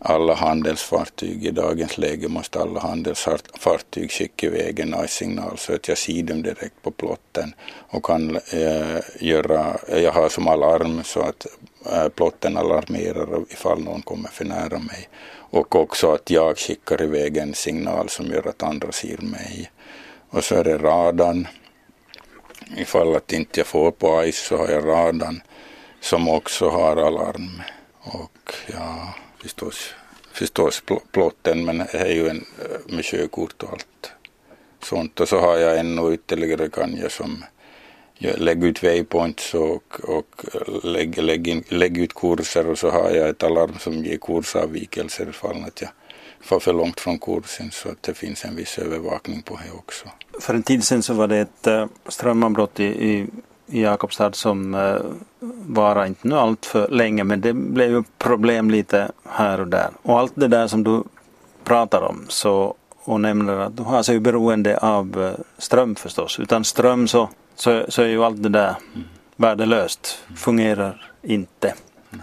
alla 0.00 0.34
handelsfartyg. 0.34 1.46
I 1.46 1.50
dagens 1.50 1.98
läge 1.98 2.28
måste 2.28 2.60
alla 2.60 2.80
handelsfartyg 2.80 4.10
skicka 4.10 4.46
iväg 4.46 4.80
en 4.80 5.08
signal 5.08 5.58
så 5.58 5.74
att 5.74 5.88
jag 5.88 5.98
ser 5.98 6.22
dem 6.22 6.42
direkt 6.42 6.82
på 6.82 6.90
plotten 6.90 7.54
och 7.88 8.04
kan 8.04 8.36
eh, 8.36 9.00
göra, 9.20 9.76
jag 9.88 10.12
har 10.12 10.28
som 10.28 10.48
alarm 10.48 11.04
så 11.04 11.20
att 11.20 11.46
eh, 11.92 12.08
plotten 12.08 12.56
alarmerar 12.56 13.44
ifall 13.50 13.80
någon 13.80 14.02
kommer 14.02 14.28
för 14.28 14.44
nära 14.44 14.78
mig. 14.78 15.08
Och 15.50 15.76
också 15.76 16.12
att 16.12 16.30
jag 16.30 16.58
skickar 16.58 17.02
iväg 17.02 17.36
en 17.36 17.54
signal 17.54 18.08
som 18.08 18.26
gör 18.26 18.48
att 18.48 18.62
andra 18.62 18.92
ser 18.92 19.18
mig. 19.18 19.70
Och 20.30 20.44
så 20.44 20.54
är 20.54 20.64
det 20.64 20.78
radarn. 20.78 21.48
Ifall 22.76 23.16
att 23.16 23.32
inte 23.32 23.60
jag 23.60 23.66
får 23.66 23.90
på 23.90 24.24
ICE 24.24 24.48
så 24.48 24.56
har 24.56 24.68
jag 24.68 24.86
radarn 24.86 25.42
som 26.00 26.28
också 26.28 26.68
har 26.68 26.96
alarm. 26.96 27.62
Och 28.00 28.54
ja, 28.72 29.14
förstås, 29.44 29.94
förstås 30.32 30.82
plotten 31.12 31.64
men 31.64 31.78
det 31.78 31.98
är 31.98 32.14
ju 32.14 32.28
en, 32.28 32.44
eh, 32.58 32.94
med 32.94 33.04
sjökort 33.04 33.62
och 33.62 33.72
allt 33.72 34.12
sånt. 34.82 35.20
Och 35.20 35.28
så 35.28 35.38
har 35.38 35.56
jag 35.56 35.78
ännu 35.78 36.14
ytterligare 36.14 36.68
kan 36.68 36.96
jag 36.96 37.12
som 37.12 37.44
lägger 38.18 38.66
ut 38.66 38.82
waypoints 38.82 39.54
och, 39.54 40.00
och 40.00 40.44
eh, 40.54 40.84
lägger 40.84 41.22
lägg, 41.22 41.48
in, 41.48 41.64
lägg 41.68 41.98
ut 41.98 42.14
kurser 42.14 42.70
och 42.70 42.78
så 42.78 42.90
har 42.90 43.10
jag 43.10 43.28
ett 43.28 43.42
alarm 43.42 43.78
som 43.78 44.04
ger 44.04 44.16
kursavvikelser 44.16 45.28
ifall 45.28 45.64
att 45.64 45.80
jag 45.80 45.90
far 46.40 46.60
för 46.60 46.72
långt 46.72 47.00
från 47.00 47.18
kursen 47.18 47.70
så 47.70 47.88
att 47.88 48.02
det 48.02 48.14
finns 48.14 48.44
en 48.44 48.56
viss 48.56 48.78
övervakning 48.78 49.42
på 49.42 49.54
det 49.64 49.78
också. 49.78 50.06
För 50.40 50.54
en 50.54 50.62
tid 50.62 50.84
sedan 50.84 51.02
så 51.02 51.14
var 51.14 51.28
det 51.28 51.38
ett 51.38 51.66
eh, 51.66 51.86
strömavbrott 52.08 52.80
i, 52.80 52.84
i, 52.84 53.26
i 53.66 53.82
Jakobstad 53.82 54.32
som 54.32 54.74
varade 55.66 56.06
inte 56.06 56.28
nu 56.28 56.34
allt 56.34 56.66
för 56.66 56.88
länge 56.88 57.24
men 57.24 57.40
det 57.40 57.52
blev 57.52 57.90
ju 57.90 58.02
problem 58.18 58.70
lite 58.70 59.10
här 59.28 59.60
och 59.60 59.68
där. 59.68 59.88
Och 60.02 60.18
allt 60.18 60.32
det 60.34 60.48
där 60.48 60.66
som 60.66 60.84
du 60.84 61.02
pratar 61.64 62.02
om 62.02 62.24
så, 62.28 62.74
och 63.04 63.20
nämner 63.20 63.58
att 63.58 63.76
du 63.76 63.82
har 63.82 64.02
sig 64.02 64.20
beroende 64.20 64.78
av 64.78 65.18
uh, 65.18 65.32
ström 65.58 65.94
förstås. 65.94 66.38
Utan 66.38 66.64
ström 66.64 67.08
så, 67.08 67.28
så, 67.54 67.84
så 67.88 68.02
är 68.02 68.06
ju 68.06 68.24
allt 68.24 68.42
det 68.42 68.48
där 68.48 68.74
mm. 68.94 69.08
värdelöst, 69.36 70.18
fungerar 70.36 71.10
inte. 71.22 71.74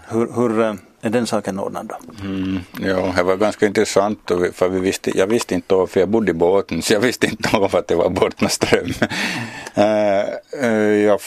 Hur, 0.08 0.32
hur 0.34 0.60
är 1.04 1.10
den 1.10 1.26
saken 1.26 1.58
ordnad 1.58 1.86
då? 1.88 2.24
Mm, 2.24 2.60
ja, 2.80 3.12
det 3.16 3.22
var 3.22 3.36
ganska 3.36 3.66
intressant 3.66 4.30
för 4.52 4.68
vi 4.68 4.80
visste, 4.80 5.18
jag 5.18 5.26
visste 5.26 5.54
inte 5.54 5.74
då, 5.74 5.86
för 5.86 6.00
jag 6.00 6.08
bodde 6.08 6.30
i 6.30 6.34
båten, 6.34 6.82
så 6.82 6.92
jag 6.92 7.00
visste 7.00 7.26
inte 7.26 7.56
om 7.56 7.68
att 7.72 7.88
det 7.88 7.94
var 7.94 8.08
Bottnaström. 8.08 8.86
uh, 8.86 9.04
eh, 9.84 10.24
uh, 10.62 10.68
eh, 10.68 11.02
jag, 11.02 11.20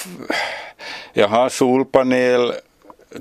jag 1.13 1.27
har 1.27 1.49
solpanel, 1.49 2.53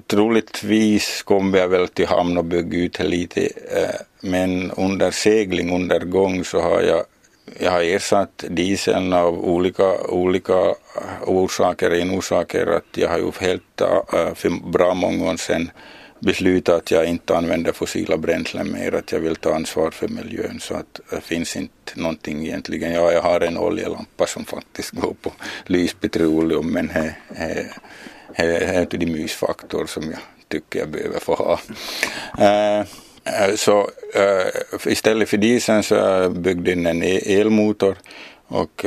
troligtvis 0.06 1.22
kommer 1.22 1.58
jag 1.58 1.68
väl 1.68 1.88
till 1.88 2.06
hamn 2.06 2.38
och 2.38 2.44
bygga 2.44 2.78
ut 2.78 2.98
lite, 2.98 3.40
uh, 3.40 4.00
men 4.20 4.70
under 4.70 5.10
segling, 5.10 5.74
under 5.74 6.00
gång 6.00 6.44
så 6.44 6.60
har 6.60 6.82
jag 6.82 7.04
jag 7.60 7.70
har 7.70 7.82
ersatt 7.82 8.44
dieseln 8.48 9.12
av 9.12 9.44
olika, 9.44 10.00
olika 10.08 10.74
orsaker, 11.26 11.90
en 11.90 12.10
orsak 12.10 12.54
är 12.54 12.66
att 12.66 12.84
jag 12.92 13.08
har 13.08 13.18
ju 13.18 13.30
helt 13.40 13.82
för 14.34 14.70
bra 14.70 14.94
många 14.94 15.30
år 15.30 15.36
sedan 15.36 15.70
besluta 16.24 16.74
att 16.74 16.90
jag 16.90 17.06
inte 17.06 17.36
använder 17.36 17.72
fossila 17.72 18.16
bränslen 18.16 18.72
mer, 18.72 18.94
att 18.94 19.12
jag 19.12 19.20
vill 19.20 19.36
ta 19.36 19.54
ansvar 19.54 19.90
för 19.90 20.08
miljön 20.08 20.60
så 20.60 20.74
att 20.74 21.00
det 21.10 21.20
finns 21.20 21.56
inte 21.56 21.92
någonting 21.94 22.46
egentligen. 22.46 22.92
Ja, 22.92 23.12
jag 23.12 23.22
har 23.22 23.40
en 23.40 23.58
oljelampa 23.58 24.26
som 24.26 24.44
faktiskt 24.44 24.90
går 24.90 25.14
på 25.22 25.32
lyspetroleum 25.66 26.72
men 26.72 26.86
det 28.36 28.64
är 28.64 28.80
inte 28.80 28.96
de 28.96 29.06
mysfaktor 29.06 29.86
som 29.86 30.02
jag 30.02 30.20
tycker 30.48 30.78
jag 30.78 30.88
behöver 30.88 31.20
få 31.20 31.34
ha. 31.34 31.60
Eh, 32.38 32.80
eh, 33.24 33.54
så 33.56 33.90
istället 34.86 35.28
för 35.28 35.36
dieseln 35.36 35.82
så 35.82 35.94
jag 35.94 36.32
byggde 36.32 36.72
in 36.72 36.86
en 36.86 37.02
elmotor 37.02 37.96
och 38.48 38.86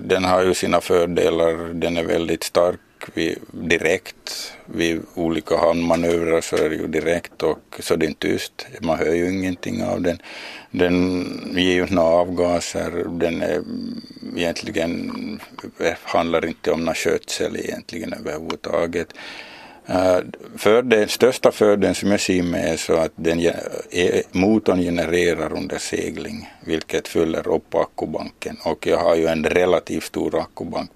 den 0.00 0.24
har 0.24 0.42
ju 0.42 0.54
sina 0.54 0.80
fördelar. 0.80 1.74
Den 1.74 1.96
är 1.96 2.04
väldigt 2.04 2.42
stark 2.42 2.80
vi 3.14 3.38
direkt 3.50 4.52
vid 4.66 5.02
olika 5.14 5.56
handmanövrar 5.56 6.40
så 6.40 6.56
är 6.56 6.70
det 6.70 6.76
ju 6.76 6.86
direkt 6.86 7.42
och 7.42 7.80
så 7.80 7.96
det 7.96 8.06
är 8.06 8.12
tyst. 8.12 8.66
Man 8.80 8.98
hör 8.98 9.14
ju 9.14 9.30
ingenting 9.30 9.84
av 9.84 10.02
den. 10.02 10.18
Den 10.70 11.26
ger 11.54 11.72
ju 11.72 11.86
inga 11.86 12.02
avgaser. 12.02 13.04
Den 13.08 13.42
är 13.42 13.62
egentligen 14.36 15.40
eh, 15.80 15.94
handlar 16.02 16.46
inte 16.46 16.72
om 16.72 16.84
någon 16.84 16.94
skötsel 16.94 17.56
egentligen 17.56 18.12
överhuvudtaget. 18.12 19.08
Eh, 19.86 20.18
för 20.56 20.82
den 20.82 21.08
största 21.08 21.52
fördelen 21.52 21.94
som 21.94 22.10
jag 22.10 22.20
ser 22.20 22.42
med 22.42 22.72
är 22.72 22.76
så 22.76 22.94
att 22.94 23.12
den, 23.14 23.40
eh, 23.90 24.20
motorn 24.32 24.78
genererar 24.78 25.52
under 25.52 25.78
segling 25.78 26.50
vilket 26.64 27.08
fyller 27.08 27.48
upp 27.48 27.74
akkubanken 27.74 28.56
och 28.64 28.86
jag 28.86 28.98
har 28.98 29.16
ju 29.16 29.26
en 29.26 29.44
relativt 29.44 30.04
stor 30.04 30.40
akkubank 30.40 30.90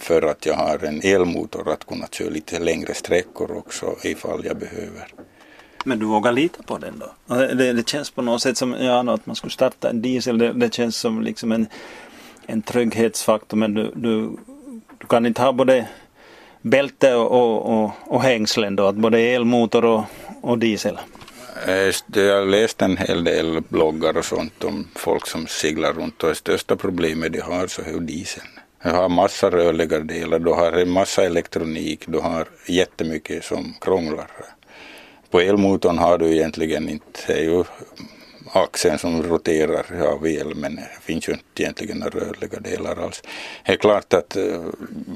för 0.00 0.22
att 0.22 0.46
jag 0.46 0.54
har 0.54 0.84
en 0.84 1.00
elmotor 1.02 1.72
att 1.72 1.86
kunna 1.86 2.06
köra 2.06 2.30
lite 2.30 2.58
längre 2.58 2.94
sträckor 2.94 3.56
också 3.56 3.96
ifall 4.02 4.44
jag 4.44 4.56
behöver. 4.56 5.14
Men 5.84 5.98
du 5.98 6.06
vågar 6.06 6.32
lita 6.32 6.62
på 6.62 6.78
den 6.78 6.98
då? 6.98 7.34
Det, 7.36 7.72
det 7.72 7.88
känns 7.88 8.10
på 8.10 8.22
något 8.22 8.42
sätt 8.42 8.56
som 8.56 8.72
ja, 8.72 9.14
att 9.14 9.26
man 9.26 9.36
skulle 9.36 9.50
starta 9.50 9.90
en 9.90 10.02
diesel. 10.02 10.38
Det, 10.38 10.52
det 10.52 10.74
känns 10.74 10.96
som 10.96 11.22
liksom 11.22 11.52
en, 11.52 11.66
en 12.46 12.62
trygghetsfaktor 12.62 13.56
men 13.56 13.74
du, 13.74 13.92
du, 13.94 14.36
du 14.98 15.06
kan 15.06 15.26
inte 15.26 15.42
ha 15.42 15.52
både 15.52 15.86
bälte 16.62 17.14
och, 17.14 17.82
och, 17.84 17.90
och 18.04 18.22
hängslen 18.22 18.76
då, 18.76 18.86
att 18.86 18.94
både 18.94 19.20
elmotor 19.20 19.84
och, 19.84 20.04
och 20.42 20.58
diesel? 20.58 20.98
Jag 21.66 22.38
har 22.38 22.46
läst 22.46 22.82
en 22.82 22.96
hel 22.96 23.24
del 23.24 23.62
bloggar 23.68 24.16
och 24.16 24.24
sånt 24.24 24.64
om 24.64 24.88
folk 24.94 25.26
som 25.26 25.46
seglar 25.46 25.92
runt 25.92 26.22
och 26.22 26.28
det 26.28 26.34
största 26.34 26.76
problemet 26.76 27.32
de 27.32 27.40
har 27.40 27.66
så 27.66 27.82
är 27.82 28.00
dieseln. 28.00 28.48
Du 28.82 28.90
har 28.90 29.08
massa 29.08 29.50
rörliga 29.50 29.98
delar, 29.98 30.38
du 30.38 30.50
har 30.50 30.72
en 30.72 30.90
massa 30.90 31.24
elektronik, 31.24 32.04
du 32.06 32.18
har 32.18 32.48
jättemycket 32.66 33.44
som 33.44 33.74
krånglar. 33.80 34.30
På 35.30 35.40
elmotorn 35.40 35.98
har 35.98 36.18
du 36.18 36.32
egentligen 36.32 36.88
inte, 36.88 37.20
det 37.26 37.32
är 37.32 37.42
ju 37.42 37.64
axeln 38.52 38.98
som 38.98 39.22
roterar 39.22 40.06
av 40.06 40.26
el 40.26 40.54
men 40.54 40.76
det 40.76 40.88
finns 41.02 41.28
ju 41.28 41.32
inte 41.32 41.62
egentligen 41.62 41.98
några 41.98 42.20
rörliga 42.20 42.60
delar 42.60 43.04
alls. 43.04 43.22
Det 43.66 43.72
är 43.72 43.76
klart 43.76 44.12
att 44.14 44.36
eh, 44.36 44.62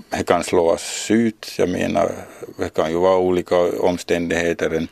det 0.09 0.25
kan 0.25 0.45
slås 0.45 1.11
ut, 1.11 1.53
jag 1.59 1.69
menar 1.69 2.13
det 2.59 2.75
kan 2.75 2.91
ju 2.91 2.99
vara 2.99 3.19
olika 3.19 3.57
omständigheter. 3.81 4.71
En, 4.71 4.89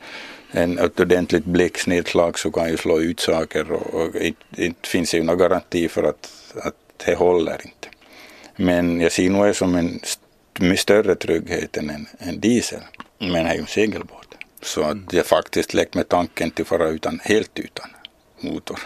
en, 0.50 0.78
ett 0.78 1.00
ordentligt 1.00 1.44
blixtnedslag 1.44 2.38
så 2.38 2.50
kan 2.50 2.70
ju 2.70 2.76
slå 2.76 3.00
ut 3.00 3.20
saker 3.20 3.72
och, 3.72 3.94
och 3.94 4.12
det, 4.12 4.64
inte 4.64 4.88
finns 4.88 5.14
ju 5.14 5.22
någon 5.22 5.38
garanti 5.38 5.88
för 5.88 6.02
att, 6.02 6.30
att 6.54 6.74
det 7.06 7.14
håller 7.14 7.60
inte. 7.64 7.81
Men 8.56 9.00
jag 9.00 9.12
ser 9.12 9.30
nog 9.30 9.46
det 9.46 9.54
som 9.54 9.74
en 9.74 10.00
st 10.02 10.76
större 10.76 11.14
trygghet 11.14 11.76
än 11.76 11.90
en, 11.90 12.06
en 12.18 12.40
diesel. 12.40 12.80
Men 13.18 13.32
det 13.32 13.50
är 13.50 13.54
ju 13.54 13.60
en 13.60 13.66
segelbåt. 13.66 14.34
Så 14.62 14.82
att 14.82 15.12
jag 15.12 15.26
faktiskt 15.26 15.74
lekt 15.74 15.94
med 15.94 16.08
tanken 16.08 16.50
till 16.50 16.62
att 16.62 16.68
fara 16.68 16.88
utan, 16.88 17.20
helt 17.22 17.58
utan 17.58 17.90
motor. 18.40 18.78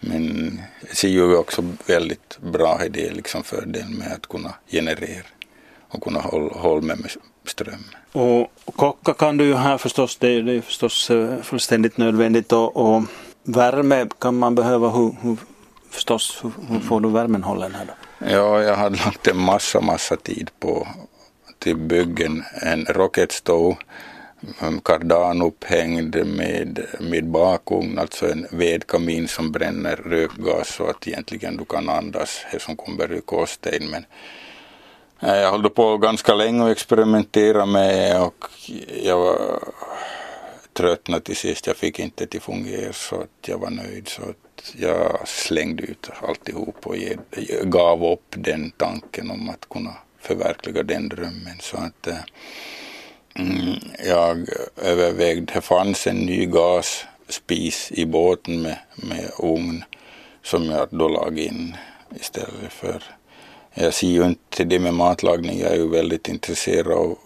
Men 0.00 0.60
jag 0.86 0.96
ser 0.96 1.08
ju 1.08 1.36
också 1.36 1.64
väldigt 1.86 2.38
bra 2.40 2.84
i 2.84 2.88
det 2.88 3.10
liksom 3.10 3.44
fördelen 3.44 3.92
med 3.92 4.12
att 4.12 4.26
kunna 4.26 4.54
generera 4.70 5.26
och 5.88 6.02
kunna 6.02 6.20
hålla, 6.20 6.54
hålla 6.54 6.82
med, 6.82 7.00
med 7.00 7.10
ström. 7.46 7.84
Och 8.12 8.52
kocka 8.76 9.14
kan 9.14 9.36
du 9.36 9.44
ju 9.44 9.54
här 9.54 9.78
förstås, 9.78 10.16
det 10.16 10.28
är, 10.28 10.42
det 10.42 10.52
är 10.52 10.60
förstås 10.60 11.10
eh, 11.10 11.42
fullständigt 11.42 11.96
nödvändigt 11.96 12.52
och, 12.52 12.76
och 12.76 13.02
värme 13.42 14.06
kan 14.18 14.38
man 14.38 14.54
behöva, 14.54 14.90
hur, 14.90 15.16
hur 15.22 15.36
förstås, 15.90 16.38
hur, 16.42 16.52
hur 16.68 16.80
får 16.80 17.00
du 17.00 17.08
värmen 17.08 17.42
hållen 17.42 17.74
här 17.74 17.84
då? 17.84 17.92
Ja, 18.18 18.62
jag 18.62 18.76
hade 18.76 18.96
lagt 18.96 19.26
en 19.26 19.38
massa, 19.38 19.80
massa 19.80 20.16
tid 20.16 20.50
på 20.60 20.88
till 21.58 21.76
byggen 21.76 22.44
en 22.62 22.84
rocket 22.84 23.32
stove 23.32 23.76
kardan 24.82 25.42
upphängd 25.42 26.26
med, 26.26 26.86
med 27.00 27.26
bakugn, 27.26 27.98
alltså 27.98 28.30
en 28.30 28.46
vedkamin 28.50 29.28
som 29.28 29.52
bränner 29.52 29.96
rökgas 29.96 30.68
så 30.68 30.86
att 30.86 31.08
egentligen 31.08 31.56
du 31.56 31.64
kan 31.64 31.88
andas, 31.88 32.46
det 32.52 32.62
som 32.62 32.76
kommer 32.76 33.12
ur 33.12 33.20
kåsten. 33.20 33.90
Men 33.90 34.04
eh, 35.20 35.36
jag 35.36 35.50
höll 35.50 35.70
på 35.70 35.98
ganska 35.98 36.34
länge 36.34 36.62
och 36.62 36.70
experimentera 36.70 37.66
med 37.66 38.22
och 38.22 38.44
jag 39.02 39.18
var 39.18 39.60
tröttnade 40.72 41.22
till 41.22 41.36
sist. 41.36 41.66
Jag 41.66 41.76
fick 41.76 41.98
inte 41.98 42.26
det 42.26 42.40
fungera 42.40 42.92
så 42.92 43.20
att 43.20 43.48
jag 43.48 43.58
var 43.58 43.70
nöjd. 43.70 44.08
Så 44.08 44.22
att 44.22 44.47
jag 44.76 45.28
slängde 45.28 45.82
ut 45.82 46.10
alltihop 46.22 46.86
och 46.86 46.96
gav 47.62 48.04
upp 48.04 48.34
den 48.36 48.70
tanken 48.70 49.30
om 49.30 49.48
att 49.50 49.68
kunna 49.68 49.94
förverkliga 50.20 50.82
den 50.82 51.08
drömmen. 51.08 51.58
Så 51.60 51.76
att 51.76 52.06
eh, 52.06 52.16
mm, 53.34 53.78
jag 54.06 54.48
övervägde, 54.76 55.52
det 55.54 55.60
fanns 55.60 56.06
en 56.06 56.16
ny 56.16 56.46
gasspis 56.46 57.92
i 57.92 58.06
båten 58.06 58.62
med, 58.62 58.78
med 58.94 59.30
ugn 59.38 59.84
som 60.42 60.64
jag 60.64 60.88
då 60.90 61.08
lag 61.08 61.38
in 61.38 61.76
istället 62.20 62.72
för 62.72 63.02
jag 63.74 63.94
ser 63.94 64.08
ju 64.08 64.24
inte 64.24 64.64
det 64.64 64.78
med 64.78 64.94
matlagning, 64.94 65.58
jag 65.58 65.72
är 65.72 65.76
ju 65.76 65.88
väldigt 65.88 66.28
intresserad 66.28 66.92
av 66.92 67.18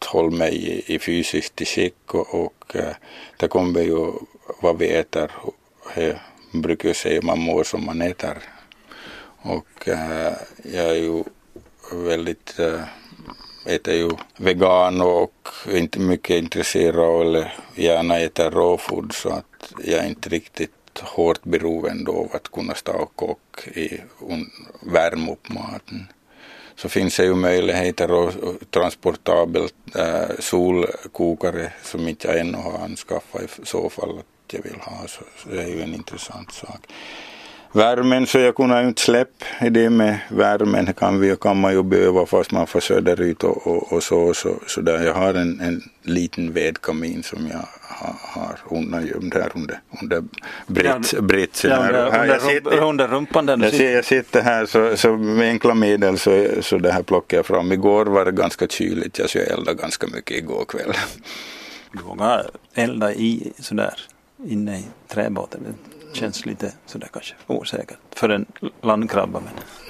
att 0.00 0.06
hålla 0.06 0.30
mig 0.30 0.54
i, 0.56 0.94
i 0.94 0.98
fysiskt 0.98 1.68
skick 1.68 2.14
och, 2.14 2.34
och 2.34 2.76
eh, 2.76 2.94
det 3.36 3.48
kommer 3.48 3.80
ju 3.80 4.12
vad 4.60 4.78
vi 4.78 4.88
äter 4.88 5.30
det 5.96 6.18
brukar 6.52 6.92
säga 6.92 7.22
man 7.22 7.38
mår 7.38 7.64
som 7.64 7.84
man 7.86 8.02
äter. 8.02 8.38
Och 9.42 9.88
äh, 9.88 10.32
jag 10.64 10.90
är 10.90 10.94
ju 10.94 11.24
väldigt, 11.92 12.58
äh, 12.58 12.66
eh, 12.66 13.74
äter 13.74 13.94
ju 13.94 14.10
vegan 14.36 15.00
och 15.00 15.48
inte 15.72 15.98
mycket 15.98 16.36
intresserad 16.36 16.98
av 16.98 17.22
eller 17.22 17.54
gärna 17.74 18.18
äter 18.18 18.50
råfood 18.50 19.12
så 19.12 19.28
att 19.28 19.72
jag 19.84 20.04
är 20.04 20.08
inte 20.08 20.28
riktigt 20.28 20.98
hårt 21.02 21.42
beroende 21.42 22.10
av 22.10 22.30
att 22.32 22.52
kunna 22.52 22.74
stå 22.74 22.92
och 22.92 23.16
koka 23.16 23.70
i 23.70 24.00
värma 24.80 25.32
upp 25.32 25.48
maten. 25.48 26.06
Så 26.76 26.88
finns 26.88 27.16
det 27.16 27.24
ju 27.24 27.34
möjligheter 27.34 28.12
och 28.12 28.32
transportabelt 28.70 29.74
äh, 29.94 30.36
solkokare 30.38 31.72
som 31.82 32.08
inte 32.08 32.28
jag 32.28 32.40
ännu 32.40 32.58
har 32.58 32.78
anskaffat 32.78 33.42
i 33.42 33.66
så 33.66 33.90
fall 33.90 34.22
jag 34.54 34.62
vill 34.62 34.80
ha. 34.80 35.06
Så, 35.08 35.22
så 35.36 35.48
det 35.48 35.62
är 35.62 35.68
ju 35.68 35.82
en 35.82 35.94
intressant 35.94 36.52
sak. 36.52 36.80
värmen 37.72 38.26
så 38.26 38.38
jag 38.38 38.54
kunde 38.54 38.82
ju 38.82 38.88
inte 38.88 39.02
släppa 39.02 39.44
det 39.70 39.90
med 39.90 40.18
värmen 40.28 40.92
kan, 40.92 41.20
vi, 41.20 41.36
kan 41.36 41.60
man 41.60 41.72
ju 41.72 41.82
behöva 41.82 42.26
fast 42.26 42.52
man 42.52 42.66
får 42.66 42.80
söderut 42.80 43.44
och, 43.44 43.66
och, 43.66 43.92
och 43.92 44.02
så. 44.02 44.34
så, 44.34 44.54
så 44.66 44.80
där. 44.80 45.04
Jag 45.04 45.14
har 45.14 45.34
en, 45.34 45.60
en 45.60 45.82
liten 46.02 46.52
vedkamin 46.52 47.22
som 47.22 47.46
jag 47.46 47.68
har, 48.20 48.58
undangömd 48.70 49.34
här 49.34 49.50
under, 49.54 49.80
under 50.02 50.22
britsen. 51.22 51.70
Ja, 51.70 51.76
under, 51.76 52.10
här, 52.10 52.22
under, 52.22 52.38
sitter, 52.38 52.82
under 52.82 53.08
rumpan 53.08 53.46
där 53.46 53.58
jag, 53.62 53.70
sitter. 53.70 53.94
jag 53.94 54.04
sitter 54.04 54.42
här 54.42 54.66
så, 54.66 54.96
så 54.96 55.16
med 55.16 55.48
enkla 55.48 55.74
medel 55.74 56.18
så, 56.18 56.48
så 56.60 56.78
det 56.78 56.92
här 56.92 57.02
plockar 57.02 57.36
jag 57.36 57.46
fram. 57.46 57.72
Igår 57.72 58.06
var 58.06 58.24
det 58.24 58.32
ganska 58.32 58.66
kyligt, 58.66 59.18
jag 59.18 59.28
skulle 59.28 59.44
elda 59.44 59.74
ganska 59.74 60.06
mycket 60.06 60.36
igår 60.36 60.64
kväll. 60.64 60.92
Du 61.92 62.02
vågar 62.02 62.50
elda 62.74 63.12
i 63.12 63.52
sådär 63.58 63.94
inne 64.46 64.78
i 64.78 64.84
träbåten? 65.08 65.60
Det 66.12 66.18
känns 66.18 66.46
lite 66.46 66.72
sådär 66.86 67.08
kanske 67.12 67.34
osäkert 67.46 67.98
för 68.14 68.28
en 68.28 68.46
landkrabba. 68.82 69.42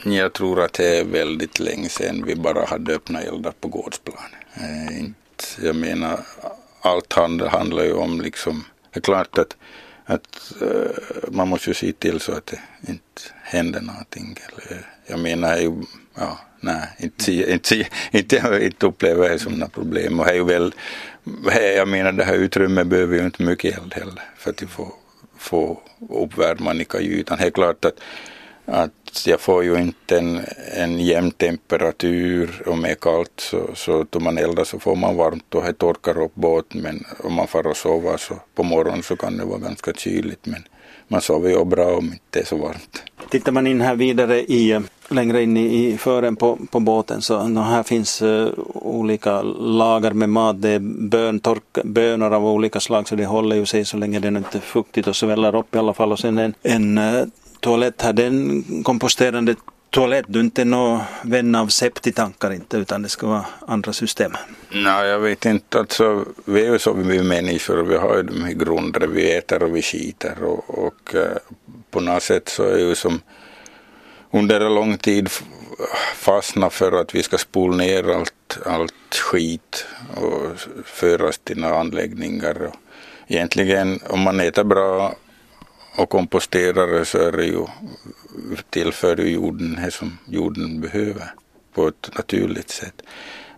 Men... 0.05 0.13
Jag 0.13 0.33
tror 0.33 0.61
att 0.61 0.73
det 0.73 0.99
är 0.99 1.05
väldigt 1.05 1.61
länge 1.61 1.89
sedan 1.89 2.25
vi 2.27 2.37
bara 2.37 2.65
hade 2.67 2.95
öppna 2.95 3.23
eldar 3.23 3.53
på 3.61 3.69
gårdsplan. 3.69 4.17
Eh, 4.55 5.07
jag 5.63 5.77
menar, 5.77 6.21
allt 6.81 7.13
handlar 7.49 7.85
ju 7.85 7.93
om 7.93 8.21
liksom, 8.21 8.65
det 8.93 8.99
är 8.99 9.03
klart 9.03 9.39
att, 9.39 9.57
att 10.07 10.53
eh, 10.63 11.31
man 11.31 11.49
måste 11.49 11.71
ju 11.71 11.75
se 11.75 11.93
till 11.93 12.21
så 12.21 12.33
att 12.33 12.47
det 12.47 12.61
inte 12.89 13.23
händer 13.43 13.81
någonting. 13.81 14.39
Eller, 14.49 14.87
jag 15.07 15.19
menar, 15.19 15.57
ju, 15.57 15.83
ja, 16.15 16.39
nej, 16.61 16.89
inte, 16.99 17.33
inte, 17.33 17.89
inte, 18.11 18.61
inte 18.63 18.87
upplever 18.87 19.23
jag 19.23 19.33
det 19.33 19.39
som 19.39 19.53
några 19.53 19.69
problem. 19.69 20.21
Och 20.21 20.27
det 20.27 20.33
är 20.33 20.35
ju 20.35 20.45
väl, 20.45 20.75
jag 21.77 21.89
menar 21.89 22.13
det 22.13 22.25
här 22.25 22.35
utrymmet 22.35 22.87
behöver 22.87 23.17
ju 23.17 23.25
inte 23.25 23.43
mycket 23.43 23.79
eld 23.79 23.95
heller 23.95 24.23
för 24.37 24.51
att 24.51 24.61
få, 24.71 24.95
få 25.39 25.81
uppvärma 26.11 26.75
i 26.75 26.85
kajutan. 26.85 27.39
Det 27.39 27.47
är 27.47 27.51
klart 27.51 27.85
att, 27.85 28.01
att 28.67 29.27
jag 29.27 29.41
får 29.41 29.65
ju 29.65 29.77
inte 29.77 30.19
en, 30.19 30.41
en 30.75 30.99
jämn 31.01 31.31
temperatur 31.31 32.63
om 32.67 32.83
det 32.83 32.91
är 32.91 32.95
kallt 32.95 33.33
så, 33.37 33.69
så 33.75 34.07
då 34.11 34.21
man 34.21 34.39
eldar 34.39 34.65
så 34.65 34.79
får 34.79 34.97
man 34.97 35.17
varmt 35.17 35.55
och 35.55 35.63
det 35.63 35.73
torkar 35.73 36.23
upp 36.23 36.35
båten 36.35 36.81
men 36.81 37.05
om 37.25 37.35
man 37.35 37.47
får 37.47 37.67
och 37.67 37.77
sova 37.77 38.19
så 38.19 38.35
på 38.55 38.63
morgonen 38.63 39.03
så 39.03 39.17
kan 39.17 39.37
det 39.37 39.45
vara 39.45 39.59
ganska 39.59 39.93
kyligt 39.93 40.47
men 40.47 40.65
man 41.09 41.21
sover 41.21 41.51
ju 41.51 41.65
bra 41.65 41.97
om 41.97 42.05
inte 42.05 42.41
är 42.41 42.45
så 42.45 42.57
varmt. 42.57 43.03
Tittar 43.31 43.53
man 43.53 43.67
in 43.67 43.81
här 43.81 43.95
vidare 43.95 44.41
i, 44.41 44.81
längre 45.09 45.43
in 45.43 45.57
i, 45.57 45.87
i 45.87 45.99
fören 45.99 46.37
på, 46.37 46.59
på 46.71 46.81
båten 46.81 47.23
så 47.23 47.39
här 47.39 47.83
finns 47.83 48.23
uh, 48.23 48.49
olika 48.75 49.43
lager 49.43 50.11
med 50.11 50.29
mat. 50.29 50.63
Det 50.63 50.71
är 50.71 50.79
bön, 51.09 51.41
tork, 51.41 51.63
bönor 51.85 52.33
av 52.33 52.47
olika 52.47 52.81
slag 52.81 53.09
så 53.09 53.17
det 53.17 53.27
håller 53.27 53.57
ju 53.57 53.67
sig 53.67 53.85
så 53.85 53.97
länge 53.97 54.19
det 54.19 54.29
inte 54.29 54.59
är 54.59 54.61
fuktigt 54.61 55.09
och 55.09 55.17
sväller 55.17 55.57
upp 55.57 55.75
i 55.75 55.79
alla 55.79 55.95
fall. 55.95 56.13
Och 56.13 56.19
sen 56.19 56.39
en, 56.39 56.55
en 56.63 56.99
uh, 56.99 57.25
toalett 57.67 58.03
hade 58.03 58.27
en 58.27 58.65
komposterande 58.85 59.55
toalett, 59.91 60.25
du 60.29 60.39
är 60.39 60.45
inte 60.45 60.65
någon 60.65 61.01
vän 61.23 61.55
av 61.55 61.69
septitankar 61.69 62.53
inte 62.53 62.77
utan 62.77 63.03
det 63.03 63.09
ska 63.09 63.27
vara 63.27 63.47
andra 63.67 63.93
system? 63.93 64.33
Nej, 64.71 65.09
jag 65.09 65.19
vet 65.19 65.45
inte. 65.45 65.79
Alltså, 65.79 66.25
vi 66.45 66.67
är 66.67 66.73
ju 66.73 66.79
så 66.79 66.93
vi 66.93 67.23
människor, 67.23 67.83
vi 67.83 67.97
har 67.97 68.17
ju 68.17 68.23
de 68.23 68.45
här 68.45 68.53
grunderna, 68.53 69.07
vi 69.07 69.37
äter 69.37 69.63
och 69.63 69.77
vi 69.77 69.83
skiter 69.83 70.43
och, 70.43 70.87
och 70.87 71.15
eh, 71.15 71.37
på 71.91 72.01
något 72.01 72.23
sätt 72.23 72.49
så 72.49 72.63
är 72.63 72.79
ju 72.79 72.95
som 72.95 73.21
under 74.31 74.61
en 74.61 74.75
lång 74.75 74.99
tid 74.99 75.31
fastna 76.15 76.71
för 76.71 77.01
att 77.01 77.15
vi 77.15 77.23
ska 77.23 77.39
spola 77.39 77.77
ner 77.77 78.11
allt, 78.11 78.59
allt 78.67 79.15
skit 79.15 79.87
och 80.17 80.61
föras 80.85 81.39
till 81.39 81.59
några 81.59 81.79
anläggningar. 81.81 82.63
Och 82.63 82.75
egentligen 83.27 84.01
om 84.09 84.21
man 84.21 84.41
äter 84.41 84.65
bra 84.65 85.15
och 85.97 86.09
komposterar 86.09 87.05
så 87.05 87.19
är 87.19 87.33
det 87.33 87.45
ju 87.45 87.67
tillför 88.71 89.17
du 89.17 89.31
jorden 89.31 89.79
det 89.85 89.91
som 89.91 90.19
jorden 90.29 90.81
behöver 90.81 91.31
på 91.75 91.89
ett 91.89 92.11
naturligt 92.17 92.71
sätt. 92.71 93.03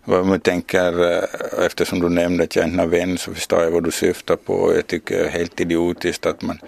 Vad 0.05 0.27
man 0.27 0.41
tänker, 0.41 1.13
eh, 1.13 1.65
eftersom 1.67 2.01
du 2.01 2.09
nämnde 2.09 2.45
att 2.45 2.57
jag 2.57 2.69
inte 2.69 2.83
är 2.83 2.87
vän 2.87 3.19
så 3.19 3.35
förstår 3.35 3.63
jag 3.63 3.71
vad 3.71 3.85
du 3.85 3.91
syftar 3.91 4.37
på. 4.37 4.73
Jag 4.75 4.87
tycker 4.87 5.19
det 5.19 5.25
är 5.25 5.31
helt 5.31 5.61
idiotiskt 5.61 6.27
att 6.27 6.43
man, 6.43 6.59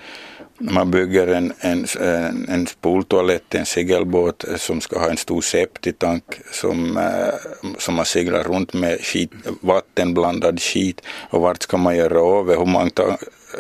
man 0.59 0.91
bygger 0.91 1.27
en, 1.27 1.53
en, 1.61 1.87
en, 2.01 2.49
en 2.49 2.67
spoltoalett, 2.67 3.55
en 3.55 3.67
segelbåt 3.67 4.45
eh, 4.49 4.57
som 4.57 4.81
ska 4.81 4.99
ha 4.99 5.11
en 5.11 5.17
stor 5.17 5.41
septitank 5.41 6.25
som, 6.53 6.97
eh, 6.97 7.35
som 7.79 7.95
man 7.95 8.05
seglar 8.05 8.43
runt 8.43 8.73
med 8.73 9.01
skit, 9.01 9.33
vattenblandad 9.61 10.61
skit. 10.61 11.01
Och 11.31 11.41
vart 11.41 11.63
ska 11.63 11.77
man 11.77 11.97
göra 11.97 12.21
av 12.21 12.49
Hur 12.49 12.67
många 12.67 12.91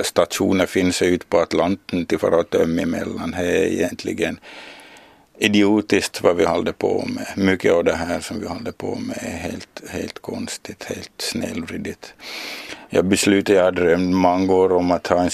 stationer 0.02 0.66
finns 0.66 1.02
ute 1.02 1.26
på 1.26 1.38
Atlanten 1.38 2.06
till 2.06 2.18
för 2.18 2.40
att 2.40 2.50
tömma 2.50 2.82
emellan. 2.82 3.30
Det 3.30 3.46
är 3.46 3.64
egentligen 3.64 4.40
idiotiskt 5.38 6.22
vad 6.22 6.36
vi 6.36 6.44
håller 6.44 6.72
på 6.72 7.04
med. 7.08 7.26
Mycket 7.36 7.72
av 7.72 7.84
det 7.84 7.94
här 7.94 8.20
som 8.20 8.40
vi 8.40 8.46
håller 8.46 8.72
på 8.72 8.94
med 8.94 9.18
är 9.20 9.36
helt, 9.50 9.82
helt 9.88 10.18
konstigt, 10.18 10.84
helt 10.84 11.12
snällvridigt. 11.18 12.14
Jag 12.88 13.04
beslutade, 13.04 13.58
jag 13.58 13.74
drömde 13.74 13.90
drömt 13.90 14.14
många 14.14 14.52
år 14.52 14.72
om 14.72 14.90
att 14.90 15.06
ha 15.06 15.22
en, 15.22 15.30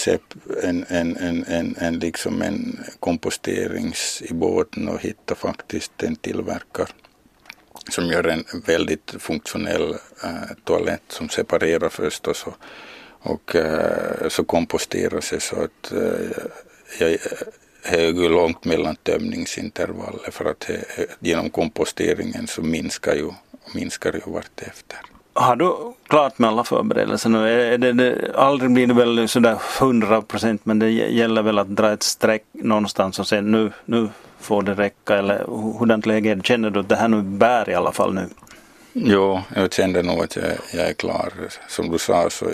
en, 0.63 0.85
en, 0.89 1.17
en, 1.17 1.45
en, 1.47 1.75
en, 1.79 1.99
liksom 1.99 2.41
en 2.41 2.79
komposterings 2.99 4.21
i 4.25 4.33
båten 4.33 4.87
och 4.87 5.01
hitta 5.01 5.35
faktiskt 5.35 6.03
en 6.03 6.15
tillverkare 6.15 6.87
som 7.89 8.07
gör 8.07 8.27
en 8.27 8.43
väldigt 8.65 9.15
funktionell 9.19 9.95
äh, 10.23 10.55
toalett 10.63 11.03
som 11.07 11.29
separerar 11.29 11.89
förstås 11.89 12.43
och 12.47 12.55
och 13.27 13.55
äh, 13.55 14.27
så 14.29 14.43
komposteras 14.43 15.29
det 15.29 15.39
så 15.39 15.55
att 15.55 15.91
äh, 15.91 15.99
jag, 16.99 17.17
det 17.91 18.25
är 18.25 18.29
långt 18.29 18.65
mellan 18.65 18.95
tömningsintervaller 18.95 20.31
för 20.31 20.45
att 20.45 20.69
genom 21.19 21.49
komposteringen 21.49 22.47
så 22.47 22.61
minskar 22.61 23.15
ju, 23.15 23.29
minskar 23.73 24.13
ju 24.13 24.31
vartefter. 24.33 24.99
Har 25.33 25.55
du 25.55 25.93
klart 26.07 26.39
med 26.39 26.49
alla 26.49 26.63
förberedelser 26.63 27.29
nu? 27.29 27.49
Är 27.73 27.77
det, 27.77 27.93
det, 27.93 28.31
aldrig 28.35 28.71
blir 28.71 28.87
det 28.87 28.93
väl 28.93 29.27
sådär 29.27 29.57
hundra 29.79 30.21
procent 30.21 30.65
men 30.65 30.79
det 30.79 30.89
gäller 30.89 31.41
väl 31.41 31.59
att 31.59 31.75
dra 31.75 31.93
ett 31.93 32.03
streck 32.03 32.43
någonstans 32.51 33.19
och 33.19 33.27
sen 33.27 33.51
nu, 33.51 33.71
nu 33.85 34.09
får 34.39 34.61
det 34.61 34.73
räcka 34.73 35.15
eller 35.17 35.45
hurdant 35.79 36.05
läge 36.05 36.31
är 36.31 36.35
det? 36.35 36.45
Känner 36.45 36.69
du 36.69 36.79
att 36.79 36.89
det 36.89 36.95
här 36.95 37.07
nu 37.07 37.21
bär 37.21 37.69
i 37.69 37.73
alla 37.73 37.91
fall 37.91 38.13
nu? 38.13 38.29
Jo, 38.93 39.41
jag 39.55 39.73
kände 39.73 40.03
nog 40.03 40.23
att 40.23 40.35
jag, 40.35 40.45
jag 40.73 40.89
är 40.89 40.93
klar. 40.93 41.33
Som 41.67 41.91
du 41.91 41.97
sa 41.97 42.29
så 42.29 42.45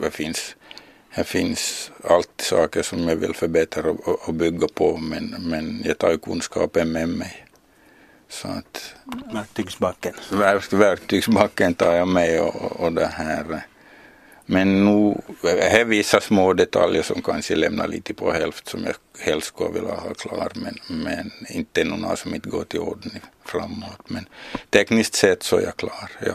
det 0.00 0.10
finns, 0.10 0.56
det 1.16 1.24
finns 1.24 1.90
alltid 2.04 2.40
saker 2.46 2.82
som 2.82 3.08
jag 3.08 3.16
vill 3.16 3.34
förbättra 3.34 3.90
och, 3.90 4.28
och 4.28 4.34
bygga 4.34 4.68
på 4.74 4.96
men, 4.96 5.34
men 5.38 5.82
jag 5.84 5.98
tar 5.98 6.10
ju 6.10 6.18
kunskapen 6.18 6.92
med 6.92 7.08
mig. 7.08 7.46
Så 8.28 8.48
att, 8.48 8.94
verktygsbacken? 9.32 10.14
Verk, 10.32 10.72
verktygsbacken 10.72 11.74
tar 11.74 11.92
jag 11.92 12.08
med 12.08 12.40
och, 12.40 12.80
och 12.80 12.92
det 12.92 13.06
här. 13.06 13.66
Men 14.46 14.84
nu 14.84 15.22
är 15.44 15.84
vissa 15.84 16.20
små 16.20 16.52
detaljer 16.52 17.02
som 17.02 17.22
kanske 17.22 17.56
lämnar 17.56 17.88
lite 17.88 18.14
på 18.14 18.32
hälft 18.32 18.68
som 18.68 18.84
jag 18.84 18.94
helst 19.18 19.46
skulle 19.46 19.70
vilja 19.70 19.94
ha 19.94 20.14
klar 20.14 20.52
men, 20.54 20.78
men 20.88 21.30
inte 21.48 21.84
några 21.84 22.16
som 22.16 22.34
inte 22.34 22.48
går 22.48 22.64
till 22.64 22.80
orden 22.80 23.12
framåt. 23.44 24.10
Men 24.10 24.26
tekniskt 24.70 25.14
sett 25.14 25.42
så 25.42 25.56
är 25.56 25.62
jag 25.62 25.76
klar, 25.76 26.10
ja. 26.26 26.34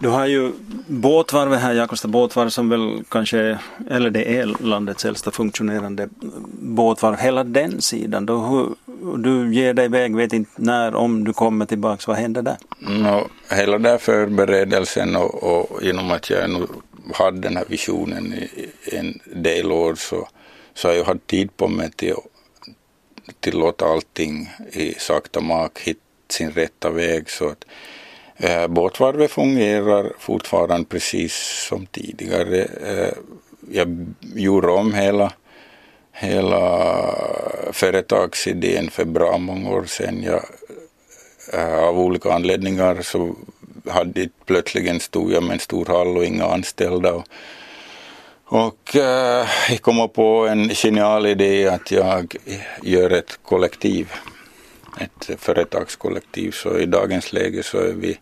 Du 0.00 0.08
har 0.08 0.26
ju 0.26 0.52
båtvarvet 0.86 1.60
här, 1.60 1.72
Jakobstad 1.72 2.08
båtvarv 2.08 2.48
som 2.48 2.68
väl 2.68 3.04
kanske, 3.08 3.58
eller 3.90 4.10
det 4.10 4.38
är 4.38 4.46
landets 4.62 5.04
äldsta 5.04 5.30
funktionerande 5.30 6.08
båtvarv. 6.60 7.16
Hela 7.16 7.44
den 7.44 7.80
sidan, 7.82 8.26
då, 8.26 8.68
du 9.18 9.54
ger 9.54 9.74
dig 9.74 9.84
iväg, 9.84 10.16
vet 10.16 10.32
inte 10.32 10.50
när, 10.56 10.94
om 10.94 11.24
du 11.24 11.32
kommer 11.32 11.66
tillbaks, 11.66 12.06
vad 12.06 12.16
händer 12.16 12.42
där? 12.42 12.56
No, 12.78 13.28
hela 13.50 13.78
den 13.78 13.98
förberedelsen 13.98 15.16
och, 15.16 15.42
och 15.42 15.82
genom 15.82 16.10
att 16.10 16.30
jag 16.30 16.50
nu 16.50 16.66
hade 17.14 17.40
den 17.40 17.56
här 17.56 17.64
visionen 17.68 18.32
i 18.32 18.96
en 18.96 19.20
del 19.42 19.72
år 19.72 19.94
så, 19.94 20.28
så 20.74 20.88
har 20.88 20.94
jag 20.94 21.04
haft 21.04 21.26
tid 21.26 21.56
på 21.56 21.68
mig 21.68 21.90
till, 21.90 22.14
till 23.40 23.54
att 23.54 23.60
låta 23.60 23.84
allting 23.84 24.50
i 24.72 24.94
sakta 24.98 25.40
mak 25.40 25.78
hitta 25.78 26.00
sin 26.28 26.50
rätta 26.50 26.90
väg. 26.90 27.30
Så 27.30 27.48
att 27.48 27.64
Eh, 28.42 28.66
båtvarvet 28.68 29.30
fungerar 29.30 30.12
fortfarande 30.18 30.88
precis 30.88 31.34
som 31.68 31.86
tidigare. 31.86 32.62
Eh, 32.62 33.12
jag 33.70 34.06
gjorde 34.34 34.68
om 34.68 34.94
hela, 34.94 35.32
hela 36.12 37.04
företagsidén 37.72 38.90
för 38.90 39.04
bra 39.04 39.38
många 39.38 39.70
år 39.70 39.84
sedan. 39.84 40.22
Jag, 40.22 40.44
eh, 41.52 41.78
av 41.78 41.98
olika 41.98 42.32
anledningar 42.32 43.02
så 43.02 43.34
hade 43.88 44.28
plötsligen 44.46 45.00
stod 45.00 45.32
jag 45.32 45.42
med 45.42 45.52
en 45.52 45.58
stor 45.58 45.86
hall 45.86 46.16
och 46.16 46.24
inga 46.24 46.44
anställda. 46.44 47.12
Och, 47.12 47.24
och 48.44 48.96
eh, 48.96 49.46
jag 49.70 49.82
kom 49.82 50.08
på 50.08 50.46
en 50.46 50.68
genial 50.68 51.26
idé 51.26 51.68
att 51.68 51.90
jag 51.90 52.36
gör 52.82 53.10
ett 53.10 53.38
kollektiv 53.42 54.12
ett 55.00 55.40
företagskollektiv. 55.40 56.50
Så 56.50 56.78
i 56.78 56.86
dagens 56.86 57.32
läge 57.32 57.62
så 57.62 57.78
är 57.78 57.92
vi, 57.92 58.18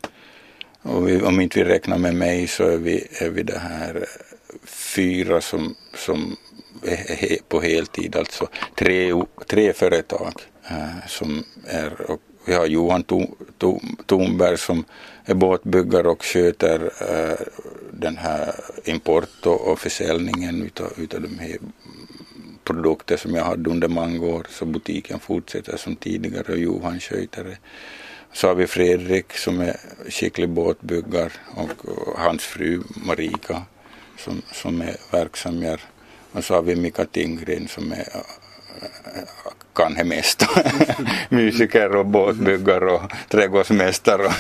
vi 0.83 1.23
om 1.23 1.41
inte 1.41 1.59
vi 1.59 1.64
räknar 1.64 1.99
med 1.99 2.14
mig 2.14 2.47
så 2.47 2.64
är 2.64 2.77
vi, 2.77 3.07
är 3.21 3.31
vi 3.31 3.43
det 3.43 3.59
här 3.59 3.95
eh, 3.95 4.03
fyra 4.67 5.41
som, 5.41 5.75
som 5.95 6.37
på 7.49 7.61
heltid, 7.61 8.17
alltså 8.17 8.49
tre, 8.75 9.12
tre 9.47 9.73
företag 9.73 10.33
eh, 10.71 11.07
som 11.07 11.45
är, 11.67 12.11
och 12.11 12.21
vi 12.45 12.55
har 12.55 12.67
Johan 12.67 13.05
Thornberg 14.07 14.59
som 14.59 14.85
är 15.25 15.35
båtbyggare 15.35 16.09
och 16.09 16.25
sköter 16.25 16.91
eh, 17.01 17.47
den 17.93 18.17
här 18.17 18.55
import 18.85 19.47
och 19.47 19.79
försäljningen 19.79 20.62
utav, 20.62 20.93
utav 20.97 21.21
de 21.21 21.38
här 21.38 21.57
produkter 22.68 23.16
som 23.16 23.35
jag 23.35 23.44
hade 23.44 23.70
under 23.70 23.88
många 23.88 24.26
år 24.26 24.46
så 24.50 24.64
butiken 24.64 25.20
fortsätter 25.20 25.76
som 25.76 25.96
tidigare 25.96 26.52
och 26.52 26.59
Johan 26.59 27.00
sköter 27.00 27.44
det. 27.44 27.59
Så 28.33 28.48
har 28.48 28.54
vi 28.54 28.66
Fredrik 28.66 29.33
som 29.33 29.61
är 29.61 29.76
skicklig 30.09 30.48
båtbyggare 30.48 31.33
och, 31.57 31.70
hans 32.16 32.42
fru 32.42 32.83
Marika 33.07 33.62
som, 34.18 34.42
som 34.52 34.81
är 34.83 34.96
verksam 35.12 35.62
här. 35.62 35.81
Och 36.33 36.44
så 36.44 36.54
har 36.54 36.62
vi 36.62 36.76
Mika 36.76 37.04
Tinggren 37.04 37.68
som 37.68 37.92
är 37.92 38.07
kan 39.74 39.94
det 39.94 40.04
mesta. 40.04 40.46
Musiker 41.28 41.96
och 41.96 42.07
båtbyggare 42.07 42.92
och 42.92 43.02
trädgårdsmästare. 43.28 44.33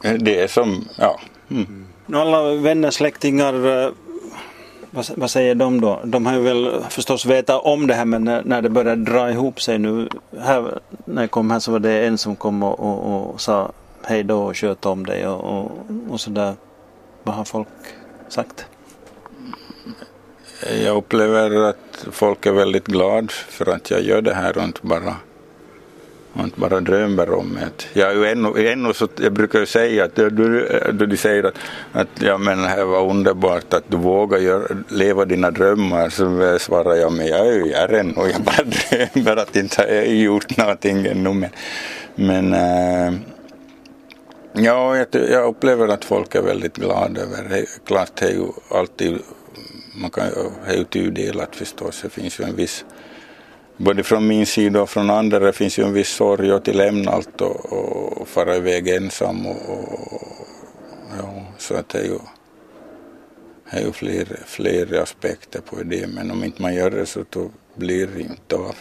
det 0.18 0.40
är 0.40 0.46
som, 0.48 0.88
ja. 0.98 1.20
Mm. 1.50 1.66
mm. 1.66 1.86
Alla 2.20 2.54
vänner, 2.54 2.90
släktingar, 2.90 3.84
eh, 3.84 3.92
vad, 4.96 5.06
vad, 5.16 5.30
säger 5.30 5.54
de 5.54 5.80
då? 5.80 6.00
De 6.04 6.26
har 6.26 6.34
ju 6.34 6.40
väl 6.40 6.82
förstås 6.88 7.26
vetat 7.26 7.64
om 7.64 7.86
det 7.86 7.94
här 7.94 8.04
men 8.04 8.24
när, 8.24 8.42
när 8.44 8.62
det 8.62 8.68
började 8.68 9.02
dra 9.02 9.30
ihop 9.30 9.62
sig 9.62 9.78
nu. 9.78 10.08
Här, 10.38 10.78
när 11.04 11.22
jag 11.22 11.30
kom 11.30 11.50
här 11.50 11.58
så 11.58 11.72
var 11.72 11.78
det 11.78 12.06
en 12.06 12.18
som 12.18 12.36
kom 12.36 12.62
och, 12.62 12.80
och, 12.80 13.30
och 13.34 13.40
sa 13.40 13.72
hej 14.02 14.22
då 14.22 14.42
och 14.42 14.56
sköt 14.56 14.86
om 14.86 15.06
dig 15.06 15.26
och, 15.26 15.44
och, 15.44 15.70
och 16.10 16.20
sådär. 16.20 16.54
Vad 17.22 17.34
har 17.34 17.44
folk 17.44 17.68
sagt? 18.28 18.66
Jag 20.84 20.96
upplever 20.96 21.68
att 21.68 22.06
folk 22.10 22.46
är 22.46 22.52
väldigt 22.52 22.86
glada 22.86 23.28
för 23.28 23.68
att 23.68 23.90
jag 23.90 24.02
gör 24.02 24.22
det 24.22 24.34
här 24.34 24.58
och 24.58 24.64
inte 24.64 24.80
bara 24.82 25.16
och 26.38 26.44
inte 26.44 26.60
bara 26.60 26.80
drömmer 26.80 27.30
om 27.34 27.58
det. 27.60 28.00
Jag, 28.00 28.10
är 28.10 28.14
ju 28.14 28.26
ännu, 28.26 28.68
ännu 28.68 28.92
så, 28.92 29.08
jag 29.20 29.32
brukar 29.32 29.58
ju 29.60 29.66
säga 29.66 30.04
att 30.04 30.14
du, 30.14 30.30
du, 30.30 31.06
du 31.06 31.16
säger 31.16 31.44
att, 31.44 31.54
att 31.92 32.08
ja, 32.20 32.38
men 32.38 32.62
det 32.62 32.68
här 32.68 32.84
var 32.84 33.10
underbart 33.10 33.74
att 33.74 33.84
du 33.88 33.96
vågar 33.96 34.38
gör, 34.38 34.76
leva 34.88 35.24
dina 35.24 35.50
drömmar 35.50 36.08
så 36.08 36.58
svarar 36.58 36.94
jag 36.94 37.12
men 37.12 37.26
jag 37.26 37.46
är 37.46 37.52
ju 37.52 37.72
här 37.72 37.88
ännu 37.88 38.12
jag 38.16 38.42
bara 38.42 38.64
drömmer 39.14 39.36
att 39.36 39.56
inte 39.56 39.82
har 39.82 39.88
jag 39.88 40.06
gjort 40.06 40.56
någonting 40.56 41.06
ännu 41.06 41.34
men, 41.34 41.50
men 42.14 42.54
äh, 42.54 43.14
ja, 44.52 44.96
jag, 44.96 45.06
jag, 45.30 45.48
upplever 45.48 45.88
att 45.88 46.04
folk 46.04 46.34
är 46.34 46.42
väldigt 46.42 46.76
glada 46.76 47.20
över 47.20 47.48
det. 47.48 47.66
Klart 47.86 48.10
det 48.14 48.26
är 48.26 48.30
ju 48.30 48.46
alltid 48.70 49.18
man 49.96 50.10
kan 50.10 50.24
ju 50.76 50.84
tudelat 50.84 51.56
förstås, 51.56 52.00
det 52.02 52.10
finns 52.10 52.40
ju 52.40 52.44
en 52.44 52.56
viss 52.56 52.84
både 53.76 54.02
från 54.02 54.26
min 54.26 54.46
sida 54.46 54.82
och 54.82 54.90
från 54.90 55.10
andra 55.10 55.38
det 55.38 55.52
finns 55.52 55.78
ju 55.78 55.82
en 55.82 55.92
viss 55.92 56.08
sorg 56.08 56.52
att 56.52 56.66
lämna 56.66 57.10
allt 57.10 57.40
och, 57.40 57.72
och 57.72 58.28
fara 58.28 58.56
iväg 58.56 58.88
ensam 58.88 59.46
och, 59.46 59.56
och 59.68 60.28
ja, 61.18 61.44
så 61.58 61.74
att 61.74 61.88
det 61.88 61.98
är 61.98 62.04
ju, 62.04 62.18
det 63.70 63.76
är 63.76 63.84
ju 63.86 63.92
fler, 63.92 64.26
fler 64.46 65.02
aspekter 65.02 65.60
på 65.60 65.76
det 65.82 66.06
men 66.06 66.30
om 66.30 66.44
inte 66.44 66.62
man 66.62 66.74
gör 66.74 66.90
det 66.90 67.06
så 67.06 67.24
då 67.30 67.50
blir 67.74 68.06
det 68.06 68.20
inte 68.20 68.56
av. 68.56 68.76